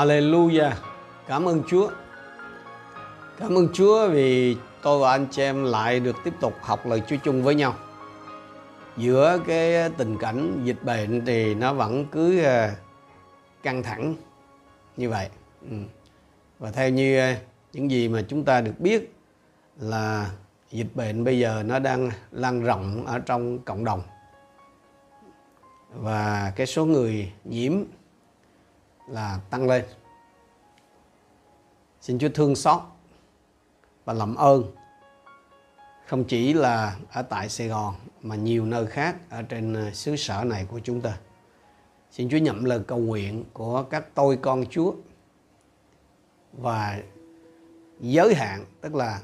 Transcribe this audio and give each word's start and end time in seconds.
Alleluia. 0.00 0.70
Cảm 1.26 1.48
ơn 1.48 1.62
Chúa. 1.68 1.90
Cảm 3.38 3.54
ơn 3.58 3.68
Chúa 3.72 4.08
vì 4.08 4.56
tôi 4.82 5.00
và 5.00 5.10
anh 5.10 5.26
chị 5.30 5.42
em 5.42 5.64
lại 5.64 6.00
được 6.00 6.16
tiếp 6.24 6.34
tục 6.40 6.54
học 6.60 6.86
lời 6.86 7.02
Chúa 7.08 7.16
chung 7.24 7.42
với 7.42 7.54
nhau. 7.54 7.74
Giữa 8.96 9.38
cái 9.46 9.90
tình 9.96 10.18
cảnh 10.18 10.60
dịch 10.64 10.82
bệnh 10.82 11.24
thì 11.24 11.54
nó 11.54 11.74
vẫn 11.74 12.06
cứ 12.12 12.42
ờ, 12.42 12.70
căng 13.62 13.82
thẳng 13.82 14.14
như 14.96 15.10
vậy. 15.10 15.28
Ừ. 15.70 15.76
Và 16.58 16.70
theo 16.70 16.90
như 16.90 17.18
ờ, 17.18 17.34
những 17.72 17.90
gì 17.90 18.08
mà 18.08 18.22
chúng 18.28 18.44
ta 18.44 18.60
được 18.60 18.74
biết 18.78 19.12
là 19.78 20.30
dịch 20.70 20.94
bệnh 20.94 21.24
bây 21.24 21.38
giờ 21.38 21.62
nó 21.66 21.78
đang 21.78 22.10
lan 22.32 22.62
rộng 22.62 23.06
ở 23.06 23.18
trong 23.18 23.58
cộng 23.58 23.84
đồng. 23.84 24.02
Và 25.94 26.52
cái 26.56 26.66
số 26.66 26.84
người 26.84 27.32
nhiễm 27.44 27.72
là 29.10 29.40
tăng 29.50 29.68
lên. 29.68 29.84
Xin 32.00 32.18
chúa 32.18 32.28
thương 32.34 32.56
xót 32.56 32.80
và 34.04 34.12
làm 34.12 34.34
ơn, 34.34 34.64
không 36.06 36.24
chỉ 36.24 36.52
là 36.52 36.96
ở 37.12 37.22
tại 37.22 37.48
sài 37.48 37.68
gòn 37.68 37.94
mà 38.22 38.36
nhiều 38.36 38.66
nơi 38.66 38.86
khác 38.86 39.16
ở 39.30 39.42
trên 39.42 39.74
ờ, 39.74 39.90
xứ 39.90 40.16
sở 40.16 40.44
này 40.44 40.66
của 40.70 40.80
chúng 40.80 41.00
ta. 41.00 41.18
Xin 42.10 42.28
chúa 42.30 42.38
nhậm 42.38 42.64
lời 42.64 42.80
cầu 42.86 42.98
nguyện 42.98 43.44
của 43.52 43.82
các 43.82 44.14
tôi 44.14 44.38
con 44.42 44.64
chúa 44.70 44.94
và 46.52 47.00
giới 48.00 48.34
hạn, 48.34 48.64
tức 48.80 48.94
là 48.94 49.20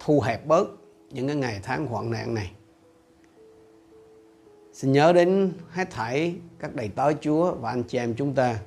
thu 0.00 0.20
hẹp 0.20 0.46
bớt 0.46 0.68
những 1.10 1.26
cái 1.26 1.36
ngày 1.36 1.60
tháng 1.62 1.86
hoạn 1.86 2.10
nạn 2.10 2.34
này. 2.34 2.52
Xin 4.72 4.92
nhớ 4.92 5.12
đến 5.12 5.52
hết 5.70 5.90
thảy 5.90 6.34
các 6.58 6.74
đầy 6.74 6.88
tớ 6.88 7.12
chúa 7.20 7.54
và 7.54 7.70
anh 7.70 7.82
chị 7.82 7.98
em 7.98 8.14
chúng 8.16 8.34
ta 8.34 8.58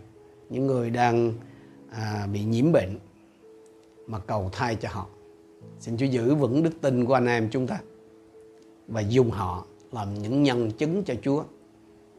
những 0.49 0.67
người 0.67 0.89
đang 0.89 1.33
à, 1.91 2.27
bị 2.33 2.43
nhiễm 2.43 2.71
bệnh 2.71 2.99
mà 4.07 4.19
cầu 4.19 4.49
thai 4.51 4.75
cho 4.75 4.89
họ. 4.91 5.07
Xin 5.79 5.97
Chúa 5.97 6.05
giữ 6.05 6.35
vững 6.35 6.63
đức 6.63 6.81
tin 6.81 7.05
của 7.05 7.13
anh 7.13 7.25
em 7.25 7.49
chúng 7.51 7.67
ta 7.67 7.79
và 8.87 9.01
dùng 9.01 9.31
họ 9.31 9.65
làm 9.91 10.13
những 10.13 10.43
nhân 10.43 10.71
chứng 10.71 11.03
cho 11.03 11.13
Chúa 11.21 11.43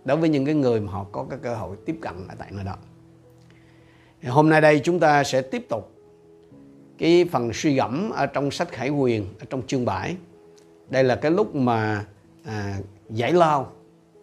đối 0.04 0.16
với 0.16 0.28
những 0.28 0.44
cái 0.44 0.54
người 0.54 0.80
mà 0.80 0.92
họ 0.92 1.06
có 1.12 1.26
cái 1.30 1.38
cơ 1.42 1.54
hội 1.54 1.76
tiếp 1.84 1.98
cận 2.00 2.14
ở 2.28 2.34
tại 2.38 2.50
nơi 2.52 2.64
đó. 2.64 2.76
Hôm 4.26 4.48
nay 4.48 4.60
đây 4.60 4.80
chúng 4.84 5.00
ta 5.00 5.24
sẽ 5.24 5.42
tiếp 5.42 5.66
tục 5.68 5.92
cái 6.98 7.24
phần 7.24 7.52
suy 7.52 7.74
gẫm 7.74 8.10
ở 8.10 8.26
trong 8.26 8.50
sách 8.50 8.68
Khải 8.72 8.90
Quyền 8.90 9.26
ở 9.40 9.46
trong 9.50 9.66
chương 9.66 9.84
7 9.84 10.16
đây 10.90 11.04
là 11.04 11.16
cái 11.16 11.30
lúc 11.30 11.54
mà 11.54 12.04
à, 12.44 12.78
giải 13.10 13.32
lao 13.32 13.72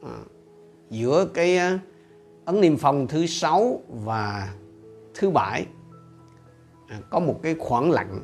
à, 0.03 0.17
giữa 0.89 1.25
cái 1.33 1.59
ấn 2.45 2.61
niêm 2.61 2.77
phong 2.77 3.07
thứ 3.07 3.25
sáu 3.25 3.81
và 3.89 4.53
thứ 5.13 5.29
bảy. 5.29 5.65
À, 6.87 6.99
có 7.09 7.19
một 7.19 7.39
cái 7.43 7.55
khoảng 7.59 7.91
lặng. 7.91 8.19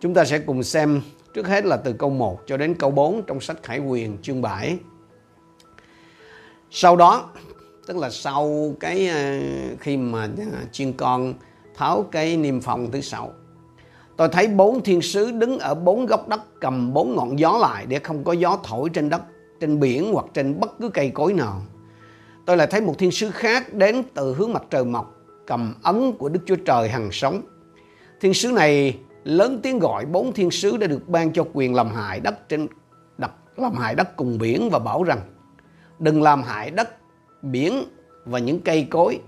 Chúng 0.00 0.14
ta 0.14 0.24
sẽ 0.24 0.38
cùng 0.38 0.62
xem 0.62 1.00
trước 1.34 1.48
hết 1.48 1.64
là 1.64 1.76
từ 1.76 1.92
câu 1.92 2.10
1 2.10 2.40
cho 2.46 2.56
đến 2.56 2.74
câu 2.74 2.90
4 2.90 3.22
trong 3.26 3.40
sách 3.40 3.62
Khải 3.62 3.78
Quyền 3.78 4.18
chương 4.22 4.42
7 4.42 4.78
sau 6.70 6.96
đó 6.96 7.30
tức 7.86 7.96
là 7.96 8.10
sau 8.10 8.74
cái 8.80 9.08
à, 9.08 9.40
khi 9.80 9.96
mà 9.96 10.28
chuyên 10.36 10.52
chiên 10.72 10.92
con 10.92 11.34
tháo 11.74 12.02
cái 12.02 12.36
niêm 12.36 12.60
phong 12.60 12.90
thứ 12.90 13.00
sáu 13.00 13.32
tôi 14.16 14.28
thấy 14.28 14.48
bốn 14.48 14.82
thiên 14.82 15.02
sứ 15.02 15.30
đứng 15.30 15.58
ở 15.58 15.74
bốn 15.74 16.06
góc 16.06 16.28
đất 16.28 16.60
cầm 16.60 16.92
bốn 16.92 17.16
ngọn 17.16 17.38
gió 17.38 17.58
lại 17.60 17.86
để 17.86 17.98
không 17.98 18.24
có 18.24 18.32
gió 18.32 18.58
thổi 18.64 18.88
trên 18.92 19.08
đất 19.08 19.22
trên 19.60 19.80
biển 19.80 20.12
hoặc 20.12 20.26
trên 20.34 20.60
bất 20.60 20.78
cứ 20.80 20.88
cây 20.88 21.10
cối 21.10 21.32
nào 21.32 21.62
tôi 22.46 22.56
lại 22.56 22.66
thấy 22.66 22.80
một 22.80 22.94
thiên 22.98 23.10
sứ 23.10 23.30
khác 23.30 23.74
đến 23.74 24.02
từ 24.14 24.34
hướng 24.34 24.52
mặt 24.52 24.62
trời 24.70 24.84
mọc, 24.84 25.14
cầm 25.46 25.74
ấn 25.82 26.12
của 26.12 26.28
Đức 26.28 26.40
Chúa 26.46 26.56
Trời 26.56 26.88
hằng 26.88 27.08
sống. 27.12 27.42
Thiên 28.20 28.34
sứ 28.34 28.52
này 28.52 28.98
lớn 29.24 29.60
tiếng 29.62 29.78
gọi 29.78 30.06
bốn 30.06 30.32
thiên 30.32 30.50
sứ 30.50 30.76
đã 30.76 30.86
được 30.86 31.08
ban 31.08 31.32
cho 31.32 31.44
quyền 31.52 31.74
làm 31.74 31.88
hại 31.88 32.20
đất 32.20 32.48
trên 32.48 32.68
đập, 33.18 33.38
làm 33.56 33.74
hại 33.74 33.94
đất 33.94 34.16
cùng 34.16 34.38
biển 34.38 34.68
và 34.70 34.78
bảo 34.78 35.02
rằng, 35.02 35.20
đừng 35.98 36.22
làm 36.22 36.42
hại 36.42 36.70
đất, 36.70 36.88
biển 37.42 37.84
và 38.24 38.38
những 38.38 38.60
cây 38.60 38.86
cối, 38.90 39.18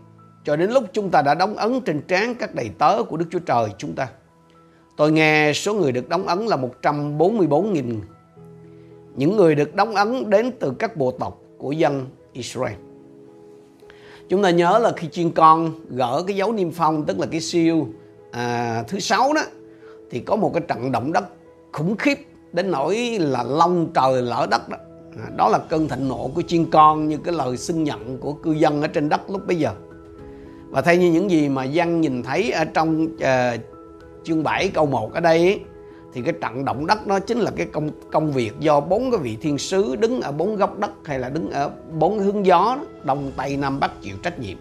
cho 0.45 0.57
đến 0.57 0.71
lúc 0.71 0.85
chúng 0.93 1.11
ta 1.11 1.23
đã 1.23 1.35
đóng 1.35 1.57
ấn 1.57 1.81
trên 1.81 2.01
trán 2.09 2.35
các 2.35 2.55
đầy 2.55 2.71
tớ 2.79 3.03
của 3.03 3.17
Đức 3.17 3.27
Chúa 3.31 3.39
Trời 3.39 3.69
chúng 3.79 3.95
ta. 3.95 4.09
Tôi 4.97 5.13
nghe 5.13 5.53
số 5.53 5.75
người 5.75 5.93
được 5.93 6.09
đóng 6.09 6.27
ấn 6.27 6.47
là 6.47 6.57
144.000. 6.83 8.01
Những 9.17 9.37
người 9.37 9.55
được 9.55 9.75
đóng 9.75 9.95
ấn 9.95 10.31
đến 10.31 10.51
từ 10.61 10.73
các 10.79 10.97
bộ 10.97 11.11
tộc 11.11 11.41
của 11.59 11.73
dân 11.73 12.07
Israel 12.33 12.88
chúng 14.29 14.43
ta 14.43 14.51
nhớ 14.51 14.79
là 14.79 14.93
khi 14.97 15.09
chiên 15.09 15.31
con 15.31 15.73
gỡ 15.91 16.23
cái 16.27 16.37
dấu 16.37 16.53
niêm 16.53 16.71
phong 16.71 17.05
tức 17.05 17.19
là 17.19 17.27
cái 17.27 17.41
siêu 17.41 17.89
à, 18.31 18.83
thứ 18.89 18.99
sáu 18.99 19.33
đó 19.33 19.43
thì 20.11 20.21
có 20.21 20.37
một 20.37 20.51
cái 20.55 20.63
trận 20.69 20.93
động 20.93 21.13
đất 21.13 21.25
khủng 21.73 21.97
khiếp 21.97 22.19
đến 22.53 22.71
nỗi 22.71 23.19
là 23.21 23.43
long 23.43 23.89
trời 23.95 24.23
lở 24.23 24.47
đất 24.51 24.69
đó. 24.69 24.77
À, 25.17 25.31
đó 25.37 25.49
là 25.49 25.59
cơn 25.59 25.89
thịnh 25.89 26.09
nộ 26.09 26.31
của 26.35 26.43
chiên 26.43 26.71
con 26.71 27.09
như 27.09 27.19
cái 27.25 27.35
lời 27.35 27.57
xưng 27.57 27.85
nhận 27.85 28.19
của 28.19 28.33
cư 28.33 28.53
dân 28.53 28.83
ở 28.83 28.89
trên 28.89 29.09
đất 29.09 29.31
lúc 29.31 29.47
bấy 29.47 29.57
giờ. 29.57 29.73
Và 30.71 30.83
theo 30.83 30.95
như 30.95 31.13
những 31.13 31.31
gì 31.31 31.49
mà 31.49 31.65
dân 31.65 32.01
nhìn 32.01 32.23
thấy 32.23 32.51
ở 32.51 32.65
trong 32.65 33.05
uh, 33.05 33.61
chương 34.25 34.43
7 34.43 34.69
câu 34.69 34.87
1 34.87 35.15
ở 35.15 35.21
đây 35.21 35.39
ấy, 35.39 35.61
thì 36.13 36.23
cái 36.23 36.33
trận 36.41 36.65
động 36.65 36.87
đất 36.87 37.07
nó 37.07 37.19
chính 37.19 37.39
là 37.39 37.51
cái 37.57 37.67
công 37.67 37.91
công 38.13 38.33
việc 38.33 38.53
do 38.61 38.81
bốn 38.81 39.11
cái 39.11 39.21
vị 39.21 39.37
thiên 39.41 39.59
sứ 39.59 39.97
đứng 39.97 40.21
ở 40.21 40.33
bốn 40.33 40.57
góc 40.57 40.79
đất 40.79 40.91
hay 41.05 41.19
là 41.19 41.29
đứng 41.29 41.51
ở 41.51 41.71
bốn 41.99 42.19
hướng 42.19 42.47
gió 42.47 42.77
đó, 42.79 42.85
đông 43.05 43.33
tây 43.37 43.57
nam 43.57 43.81
bắc 43.81 44.03
chịu 44.03 44.17
trách 44.23 44.39
nhiệm 44.39 44.57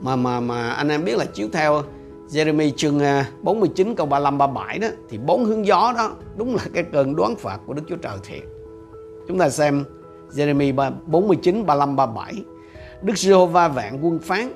mà 0.00 0.16
mà 0.16 0.40
mà 0.40 0.70
anh 0.70 0.88
em 0.88 1.04
biết 1.04 1.16
là 1.16 1.24
chiếu 1.24 1.48
theo 1.52 1.82
Jeremy 2.28 2.70
chương 2.76 3.00
à, 3.00 3.30
49 3.42 3.94
câu 3.94 4.06
35 4.06 4.38
37 4.38 4.78
đó 4.78 4.88
thì 5.08 5.18
bốn 5.18 5.44
hướng 5.44 5.66
gió 5.66 5.92
đó 5.96 6.12
đúng 6.36 6.54
là 6.54 6.62
cái 6.74 6.84
cơn 6.92 7.16
đoán 7.16 7.36
phạt 7.36 7.60
của 7.66 7.72
Đức 7.72 7.82
Chúa 7.88 7.96
Trời 7.96 8.18
thiệt. 8.24 8.42
Chúng 9.28 9.38
ta 9.38 9.50
xem 9.50 9.84
Jeremy 10.30 10.92
49 11.06 11.66
35 11.66 11.96
37. 11.96 12.34
Đức 13.02 13.18
Giê-hô-va 13.18 13.68
vạn 13.68 14.04
quân 14.04 14.18
phán: 14.18 14.50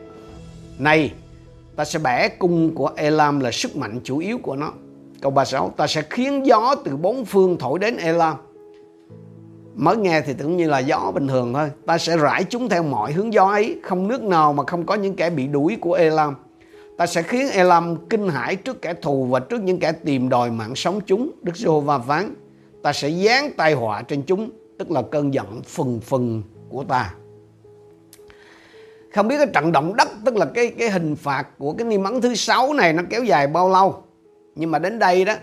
"Này, 0.79 1.13
ta 1.77 1.85
sẽ 1.85 1.99
bẻ 1.99 2.29
cung 2.29 2.75
của 2.75 2.91
Elam 2.97 3.41
là 3.41 3.51
sức 3.51 3.77
mạnh 3.77 4.01
chủ 4.05 4.19
yếu 4.19 4.39
của 4.39 4.57
nó 4.57 4.73
Câu 5.23 5.31
36 5.31 5.73
Ta 5.77 5.87
sẽ 5.87 6.03
khiến 6.11 6.47
gió 6.47 6.75
từ 6.85 6.97
bốn 6.97 7.25
phương 7.25 7.57
thổi 7.59 7.79
đến 7.79 7.97
Elam. 7.97 8.37
Mới 9.75 9.97
nghe 9.97 10.21
thì 10.21 10.35
tưởng 10.35 10.57
như 10.57 10.69
là 10.69 10.79
gió 10.79 11.13
bình 11.15 11.29
thường 11.29 11.55
thôi. 11.55 11.71
Ta 11.87 11.99
sẽ 11.99 12.17
rải 12.17 12.45
chúng 12.45 12.69
theo 12.69 12.83
mọi 12.83 13.13
hướng 13.13 13.33
gió 13.33 13.45
ấy, 13.45 13.81
Không 13.83 14.09
nước 14.09 14.23
nào 14.23 14.53
mà 14.53 14.65
không 14.67 14.87
có 14.87 14.95
những 14.95 15.17
kẻ 15.17 15.31
bị 15.31 15.47
đuổi 15.47 15.77
của 15.81 15.95
Elam. 15.95 16.35
Ta 16.99 17.07
sẽ 17.07 17.23
khiến 17.23 17.49
Elam 17.53 17.97
kinh 18.11 18.29
hãi 18.29 18.57
trước 18.57 18.83
kẻ 18.83 18.95
thù 18.95 19.25
Và 19.25 19.41
trước 19.41 19.63
những 19.63 19.79
kẻ 19.79 19.93
tìm 19.93 20.29
đòi 20.29 20.51
mạng 20.51 20.75
sống 20.75 21.01
chúng. 21.07 21.31
Đức 21.43 21.57
Giê-hô-va 21.57 21.99
phán, 21.99 22.35
Ta 22.83 22.93
sẽ 22.93 23.11
giáng 23.11 23.51
tai 23.57 23.73
họa 23.73 24.03
trên 24.03 24.23
chúng, 24.23 24.51
Tức 24.79 24.91
là 24.91 25.03
cơn 25.03 25.35
giận 25.35 25.63
phừng 25.63 26.01
phừng 26.01 26.43
của 26.69 26.85
ta. 26.85 27.15
Không 29.15 29.29
biết 29.29 29.37
cái 29.39 29.47
trận 29.55 29.73
động 29.73 29.97
đất, 29.97 30.09
tức 30.25 30.37
là 30.37 30.47
cái 30.55 30.69
cái 30.79 30.91
hình 30.91 31.17
phạt 31.17 31.47
của 31.59 31.73
cái 31.73 31.87
niêm 31.87 32.03
ấn 32.03 32.21
thứ 32.21 32.35
sáu 32.35 32.75
này 32.75 32.93
nó 32.93 33.03
kéo 33.11 33.25
dài 33.25 33.47
bao 33.47 33.69
lâu? 33.69 34.03
Nhưng 34.55 34.71
mà 34.71 34.79
đến 34.79 34.99
đây 34.99 35.25
đó, 35.25 35.35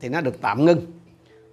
thì 0.00 0.08
nó 0.08 0.20
được 0.20 0.40
tạm 0.40 0.64
ngưng. 0.64 0.80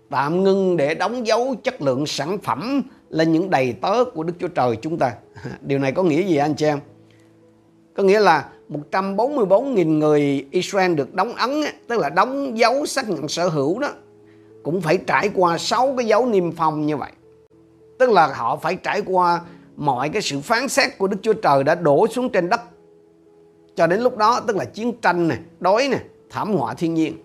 Tạm 0.09 0.44
ngưng 0.44 0.77
để 0.77 0.95
đóng 0.95 1.27
dấu 1.27 1.56
chất 1.63 1.81
lượng 1.81 2.06
sản 2.06 2.38
phẩm 2.38 2.81
lên 3.09 3.31
những 3.31 3.50
đầy 3.50 3.75
tớ 3.81 4.06
của 4.13 4.24
Đức 4.24 4.33
Chúa 4.39 4.47
Trời 4.47 4.75
chúng 4.81 4.97
ta. 4.97 5.13
Điều 5.62 5.79
này 5.79 5.91
có 5.91 6.03
nghĩa 6.03 6.24
gì 6.24 6.38
anh 6.38 6.56
chị 6.56 6.65
em? 6.65 6.79
Có 7.95 8.03
nghĩa 8.03 8.19
là 8.19 8.50
144.000 8.69 9.97
người 9.97 10.45
Israel 10.51 10.95
được 10.95 11.13
đóng 11.13 11.33
ấn 11.33 11.51
tức 11.88 12.00
là 12.00 12.09
đóng 12.09 12.57
dấu 12.57 12.85
xác 12.85 13.09
nhận 13.09 13.27
sở 13.27 13.47
hữu 13.47 13.80
đó, 13.80 13.89
cũng 14.63 14.81
phải 14.81 14.97
trải 15.07 15.30
qua 15.35 15.57
6 15.57 15.94
cái 15.97 16.06
dấu 16.06 16.25
niêm 16.25 16.51
phong 16.51 16.85
như 16.85 16.97
vậy. 16.97 17.12
Tức 18.00 18.09
là 18.09 18.27
họ 18.27 18.56
phải 18.56 18.75
trải 18.75 19.01
qua 19.06 19.41
mọi 19.75 20.09
cái 20.09 20.21
sự 20.21 20.39
phán 20.39 20.68
xét 20.68 20.97
của 20.97 21.07
Đức 21.07 21.18
Chúa 21.21 21.33
Trời 21.33 21.63
đã 21.63 21.75
đổ 21.75 22.07
xuống 22.07 22.30
trên 22.30 22.50
đất. 22.50 22.62
Cho 23.75 23.88
đến 23.88 24.00
lúc 24.00 24.18
đó, 24.18 24.39
tức 24.47 24.56
là 24.56 24.65
chiến 24.65 24.94
tranh 25.01 25.27
này 25.27 25.38
đói 25.59 25.88
này 25.88 26.00
thảm 26.29 26.53
họa 26.53 26.74
thiên 26.74 26.94
nhiên. 26.94 27.18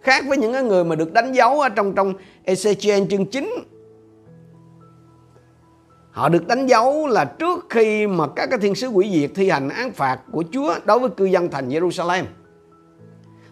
Khác 0.00 0.24
với 0.28 0.38
những 0.38 0.68
người 0.68 0.84
mà 0.84 0.94
được 0.96 1.12
đánh 1.12 1.32
dấu 1.32 1.60
ở 1.60 1.68
trong 1.68 1.94
trong 1.94 2.14
Ezechiel 2.46 3.06
chương 3.08 3.26
9 3.26 3.50
họ 6.10 6.28
được 6.28 6.46
đánh 6.46 6.66
dấu 6.66 7.06
là 7.06 7.24
trước 7.24 7.66
khi 7.70 8.06
mà 8.06 8.26
các 8.36 8.50
cái 8.50 8.58
thiên 8.58 8.74
sứ 8.74 8.88
quỷ 8.88 9.10
diệt 9.20 9.30
thi 9.34 9.50
hành 9.50 9.68
án 9.68 9.92
phạt 9.92 10.18
của 10.32 10.44
Chúa 10.52 10.74
đối 10.84 10.98
với 10.98 11.10
cư 11.10 11.24
dân 11.24 11.50
thành 11.50 11.68
Jerusalem. 11.68 12.24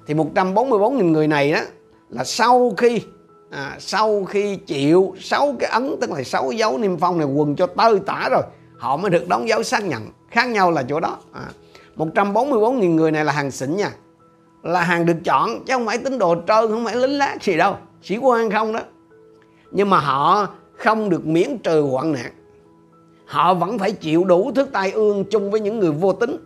Thì 0.06 0.15
144.000 0.15 1.11
người 1.11 1.27
này 1.27 1.53
đó 1.53 1.61
là 2.11 2.25
sau 2.25 2.73
khi 2.77 3.03
à, 3.51 3.77
sau 3.79 4.25
khi 4.25 4.56
chịu 4.56 5.15
sáu 5.21 5.56
cái 5.59 5.71
ấn 5.71 5.97
tức 6.01 6.11
là 6.11 6.23
sáu 6.23 6.53
dấu 6.53 6.79
niêm 6.79 6.97
phong 6.97 7.19
này 7.19 7.27
quần 7.27 7.56
cho 7.56 7.67
tơi 7.67 8.01
tả 8.06 8.29
rồi 8.31 8.43
họ 8.79 8.97
mới 8.97 9.11
được 9.11 9.29
đóng 9.29 9.49
dấu 9.49 9.62
xác 9.62 9.85
nhận. 9.85 10.06
Khác 10.31 10.49
nhau 10.49 10.71
là 10.71 10.83
chỗ 10.83 11.01
đó 11.01 11.19
à, 11.33 11.49
144.000 11.97 12.94
người 12.94 13.11
này 13.11 13.25
là 13.25 13.33
hàng 13.33 13.51
xịn 13.51 13.77
nha 13.77 13.91
là 14.62 14.82
hàng 14.82 15.06
được 15.06 15.16
chọn 15.25 15.64
chứ 15.64 15.75
không 15.75 15.87
phải 15.87 15.99
tính 15.99 16.19
đồ 16.19 16.34
trơn 16.34 16.69
không 16.69 16.84
phải 16.84 16.96
lính 16.96 17.19
lát 17.19 17.43
gì 17.43 17.56
đâu. 17.56 17.76
Sĩ 18.02 18.19
quan 18.19 18.50
không 18.50 18.72
đó. 18.72 18.81
Nhưng 19.70 19.90
mà 19.90 19.99
họ 19.99 20.49
không 20.76 21.10
được 21.10 21.26
miễn 21.26 21.58
trừ 21.58 21.81
hoạn 21.81 22.12
nạn. 22.12 22.32
Họ 23.26 23.55
vẫn 23.55 23.78
phải 23.78 23.93
chịu 23.93 24.25
đủ 24.25 24.52
thứ 24.55 24.64
tai 24.64 24.93
ương 24.93 25.25
chung 25.25 25.50
với 25.50 25.60
những 25.60 25.78
người 25.78 25.93
vô 25.93 26.12
tính 26.12 26.37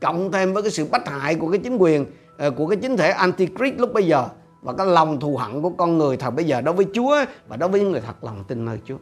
cộng 0.00 0.32
thêm 0.32 0.52
với 0.52 0.62
cái 0.62 0.72
sự 0.72 0.86
bách 0.90 1.08
hại 1.08 1.34
của 1.34 1.50
cái 1.50 1.58
chính 1.58 1.76
quyền 1.76 2.06
ờ, 2.38 2.50
của 2.50 2.66
cái 2.66 2.76
chính 2.76 2.96
thể 2.96 3.10
antichrist 3.10 3.78
lúc 3.78 3.92
bây 3.92 4.06
giờ 4.06 4.28
và 4.62 4.72
cái 4.72 4.86
lòng 4.86 5.20
thù 5.20 5.36
hận 5.36 5.62
của 5.62 5.70
con 5.70 5.98
người 5.98 6.16
thật 6.16 6.30
bây 6.30 6.44
giờ 6.44 6.60
đối 6.60 6.74
với 6.74 6.86
Chúa 6.92 7.16
và 7.48 7.56
đối 7.56 7.68
với 7.68 7.80
những 7.80 7.92
người 7.92 8.00
thật 8.00 8.24
lòng 8.24 8.44
tin 8.48 8.64
nơi 8.64 8.78
Chúa. 8.84 8.96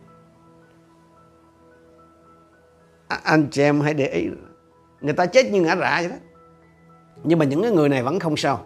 À, 3.08 3.20
anh 3.24 3.48
chị 3.50 3.62
em 3.62 3.80
hãy 3.80 3.94
để 3.94 4.08
ý 4.08 4.28
người 5.00 5.12
ta 5.12 5.26
chết 5.26 5.50
như 5.50 5.60
ngã 5.60 5.76
rạ 5.76 5.96
vậy 6.00 6.08
đó 6.08 6.16
nhưng 7.24 7.38
mà 7.38 7.44
những 7.44 7.62
cái 7.62 7.70
người 7.70 7.88
này 7.88 8.02
vẫn 8.02 8.20
không 8.20 8.36
sao. 8.36 8.60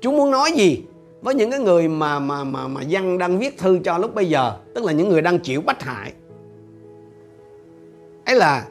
Chúa 0.00 0.12
muốn 0.12 0.30
nói 0.30 0.52
gì 0.52 0.82
với 1.22 1.34
những 1.34 1.50
cái 1.50 1.60
người 1.60 1.88
mà 1.88 2.18
mà 2.18 2.44
mà 2.44 2.68
mà 2.68 2.82
dân 2.82 3.18
đang 3.18 3.38
viết 3.38 3.58
thư 3.58 3.78
cho 3.84 3.98
lúc 3.98 4.14
bây 4.14 4.28
giờ? 4.28 4.56
Tức 4.74 4.84
là 4.84 4.92
những 4.92 5.08
người 5.08 5.22
đang 5.22 5.38
chịu 5.38 5.60
bách 5.60 5.82
hại. 5.82 6.12
Ấy 8.24 8.36
là 8.36 8.66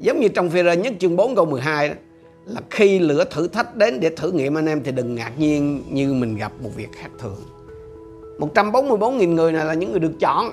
giống 0.00 0.20
như 0.20 0.28
trong 0.28 0.50
phi 0.50 0.62
rơ 0.62 0.72
nhất 0.72 0.92
chương 0.98 1.16
4 1.16 1.34
câu 1.34 1.46
12 1.46 1.88
đó 1.88 1.94
là 2.46 2.60
khi 2.70 2.98
lửa 2.98 3.24
thử 3.30 3.48
thách 3.48 3.76
đến 3.76 4.00
để 4.00 4.10
thử 4.16 4.32
nghiệm 4.32 4.58
anh 4.58 4.66
em 4.66 4.82
thì 4.82 4.92
đừng 4.92 5.14
ngạc 5.14 5.32
nhiên 5.38 5.82
như 5.90 6.14
mình 6.14 6.36
gặp 6.36 6.52
một 6.62 6.70
việc 6.76 6.92
khác 6.92 7.10
thường. 7.18 7.36
144.000 8.38 9.34
người 9.34 9.52
này 9.52 9.64
là 9.64 9.74
những 9.74 9.90
người 9.90 10.00
được 10.00 10.12
chọn. 10.20 10.52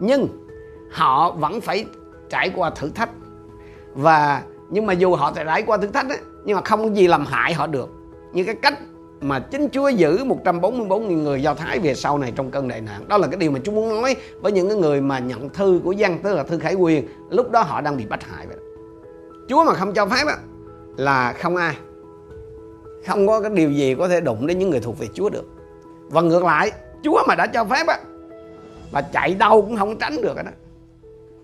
Nhưng 0.00 0.28
họ 0.90 1.30
vẫn 1.30 1.60
phải 1.60 1.84
trải 2.30 2.50
qua 2.56 2.70
thử 2.70 2.90
thách. 2.90 3.10
Và 3.94 4.42
nhưng 4.70 4.86
mà 4.86 4.92
dù 4.92 5.14
họ 5.14 5.32
trải 5.32 5.62
qua 5.62 5.76
thử 5.76 5.86
thách 5.86 6.08
ấy, 6.08 6.18
nhưng 6.46 6.56
mà 6.56 6.62
không 6.64 6.96
gì 6.96 7.06
làm 7.06 7.26
hại 7.26 7.54
họ 7.54 7.66
được 7.66 7.88
như 8.32 8.44
cái 8.44 8.54
cách 8.54 8.78
mà 9.20 9.38
chính 9.38 9.68
Chúa 9.68 9.88
giữ 9.88 10.24
144.000 10.24 11.22
người 11.22 11.42
Do 11.42 11.54
Thái 11.54 11.78
về 11.78 11.94
sau 11.94 12.18
này 12.18 12.32
trong 12.36 12.50
cơn 12.50 12.68
đại 12.68 12.80
nạn. 12.80 13.08
Đó 13.08 13.18
là 13.18 13.26
cái 13.26 13.36
điều 13.36 13.50
mà 13.50 13.58
Chúa 13.64 13.72
muốn 13.72 13.88
nói 13.88 14.16
với 14.40 14.52
những 14.52 14.68
cái 14.68 14.76
người 14.76 15.00
mà 15.00 15.18
nhận 15.18 15.48
thư 15.48 15.80
của 15.84 15.92
dân, 15.92 16.18
tức 16.18 16.34
là 16.34 16.42
thư 16.42 16.58
khải 16.58 16.74
quyền. 16.74 17.08
Lúc 17.30 17.50
đó 17.50 17.62
họ 17.62 17.80
đang 17.80 17.96
bị 17.96 18.06
bắt 18.06 18.22
hại 18.22 18.46
vậy. 18.46 18.56
Chúa 19.48 19.64
mà 19.64 19.74
không 19.74 19.94
cho 19.94 20.06
phép 20.06 20.26
á, 20.26 20.36
là 20.96 21.32
không 21.32 21.56
ai. 21.56 21.76
Không 23.06 23.26
có 23.26 23.40
cái 23.40 23.50
điều 23.50 23.70
gì 23.70 23.94
có 23.94 24.08
thể 24.08 24.20
đụng 24.20 24.46
đến 24.46 24.58
những 24.58 24.70
người 24.70 24.80
thuộc 24.80 24.98
về 24.98 25.06
Chúa 25.14 25.28
được. 25.28 25.44
Và 26.08 26.20
ngược 26.20 26.44
lại, 26.44 26.70
Chúa 27.02 27.22
mà 27.28 27.34
đã 27.34 27.46
cho 27.46 27.64
phép 27.64 27.86
á, 27.86 27.98
và 28.90 29.02
chạy 29.02 29.34
đâu 29.34 29.62
cũng 29.62 29.76
không 29.76 29.98
tránh 29.98 30.22
được 30.22 30.36
đó. 30.36 30.42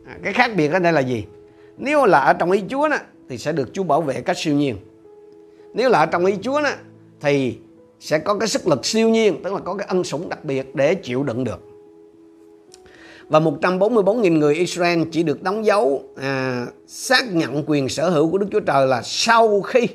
À, 0.07 0.17
cái 0.23 0.33
khác 0.33 0.51
biệt 0.57 0.73
ở 0.73 0.79
đây 0.79 0.93
là 0.93 1.01
gì? 1.01 1.27
Nếu 1.77 2.07
là 2.07 2.19
ở 2.19 2.33
trong 2.33 2.51
ý 2.51 2.63
Chúa 2.69 2.89
đó, 2.89 2.97
thì 3.29 3.39
sẽ 3.39 3.53
được 3.53 3.69
Chúa 3.73 3.83
bảo 3.83 4.01
vệ 4.01 4.21
cách 4.21 4.37
siêu 4.39 4.55
nhiên. 4.55 4.77
Nếu 5.75 5.91
là 5.91 5.99
ở 5.99 6.07
trong 6.07 6.25
ý 6.25 6.35
Chúa 6.43 6.63
đó, 6.63 6.71
thì 7.21 7.59
sẽ 8.01 8.19
có 8.19 8.35
cái 8.35 8.49
sức 8.49 8.69
lực 8.69 8.87
siêu 8.87 9.09
nhiên 9.09 9.41
tức 9.45 9.53
là 9.53 9.59
có 9.59 9.75
cái 9.75 9.87
ân 9.91 10.05
sủng 10.05 10.29
đặc 10.29 10.45
biệt 10.45 10.75
để 10.75 10.95
chịu 10.95 11.23
đựng 11.23 11.45
được. 11.45 11.61
Và 13.29 13.41
144.000 13.41 14.39
người 14.39 14.55
Israel 14.55 15.03
chỉ 15.13 15.23
được 15.23 15.43
đóng 15.43 15.65
dấu 15.65 16.03
à, 16.17 16.67
xác 16.87 17.35
nhận 17.35 17.65
quyền 17.67 17.89
sở 17.89 18.11
hữu 18.11 18.31
của 18.31 18.39
Đức 18.39 18.47
Chúa 18.53 18.61
Trời 18.61 18.87
là 18.87 19.03
sau 19.03 19.61
khi 19.61 19.89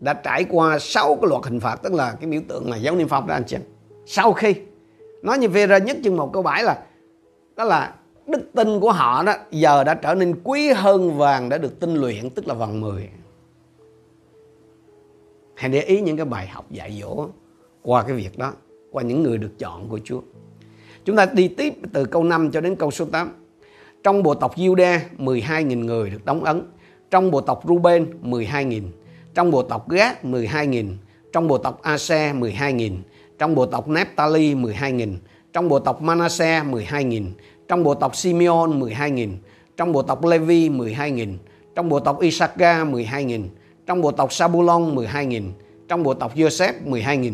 đã 0.00 0.14
trải 0.14 0.44
qua 0.50 0.78
6 0.78 1.18
cái 1.20 1.28
luật 1.28 1.44
hình 1.44 1.60
phạt 1.60 1.76
tức 1.82 1.92
là 1.92 2.16
cái 2.20 2.30
biểu 2.30 2.40
tượng 2.48 2.70
là 2.70 2.76
dấu 2.76 2.96
niêm 2.96 3.08
phong 3.08 3.26
đó 3.26 3.34
anh 3.34 3.44
chị 3.46 3.56
sau 4.06 4.32
khi. 4.32 4.54
Nói 5.22 5.38
như 5.38 5.48
Vera 5.48 5.66
ra 5.66 5.78
nhất 5.78 5.96
chương 6.04 6.16
một 6.16 6.30
câu 6.32 6.42
bãi 6.42 6.62
là 6.62 6.78
đó 7.56 7.64
là 7.64 7.94
đức 8.26 8.40
tin 8.54 8.80
của 8.80 8.92
họ 8.92 9.22
đó 9.22 9.34
giờ 9.50 9.84
đã 9.84 9.94
trở 9.94 10.14
nên 10.14 10.34
quý 10.44 10.68
hơn 10.68 11.18
vàng 11.18 11.48
đã 11.48 11.58
được 11.58 11.80
tinh 11.80 11.94
luyện 11.94 12.30
tức 12.30 12.48
là 12.48 12.54
vàng 12.54 12.80
10 12.80 13.08
Hãy 15.64 15.70
để 15.70 15.80
ý 15.82 16.00
những 16.00 16.16
cái 16.16 16.26
bài 16.26 16.46
học 16.46 16.70
dạy 16.70 16.98
dỗ 17.00 17.26
qua 17.82 18.02
cái 18.02 18.16
việc 18.16 18.38
đó, 18.38 18.52
qua 18.90 19.02
những 19.02 19.22
người 19.22 19.38
được 19.38 19.58
chọn 19.58 19.88
của 19.88 19.98
Chúa. 20.04 20.20
Chúng 21.04 21.16
ta 21.16 21.26
đi 21.26 21.48
tiếp 21.48 21.74
từ 21.92 22.04
câu 22.04 22.24
5 22.24 22.50
cho 22.50 22.60
đến 22.60 22.76
câu 22.76 22.90
số 22.90 23.04
8. 23.04 23.32
Trong 24.02 24.22
bộ 24.22 24.34
tộc 24.34 24.54
Giuđa 24.56 25.00
12.000 25.18 25.84
người 25.84 26.10
được 26.10 26.24
đóng 26.24 26.44
ấn. 26.44 26.62
Trong 27.10 27.30
bộ 27.30 27.40
tộc 27.40 27.62
Ruben 27.68 28.06
12.000. 28.22 28.82
Trong 29.34 29.50
bộ 29.50 29.62
tộc 29.62 29.90
Gác 29.90 30.24
12.000. 30.24 30.92
Trong 31.32 31.48
bộ 31.48 31.58
tộc 31.58 31.82
Ase 31.82 32.32
12.000. 32.32 32.96
Trong 33.38 33.54
bộ 33.54 33.66
tộc 33.66 33.88
Naphtali 33.88 34.54
12.000. 34.54 35.16
Trong 35.52 35.68
bộ 35.68 35.78
tộc 35.78 36.02
Manasseh 36.02 36.64
12.000. 36.64 37.30
Trong 37.68 37.82
bộ 37.82 37.94
tộc 37.94 38.16
Simeon 38.16 38.66
12.000. 38.80 39.28
Trong 39.76 39.92
bộ 39.92 40.02
tộc 40.02 40.24
Levi 40.24 40.68
12.000. 40.68 41.36
Trong 41.74 41.88
bộ 41.88 42.00
tộc 42.00 42.20
Isaac 42.20 42.56
12.000 42.56 43.42
trong 43.86 44.00
bộ 44.00 44.10
tộc 44.12 44.32
Sabulon 44.32 44.96
12.000, 44.96 45.50
trong 45.88 46.02
bộ 46.02 46.14
tộc 46.14 46.34
Joseph 46.34 46.72
12.000, 46.86 47.32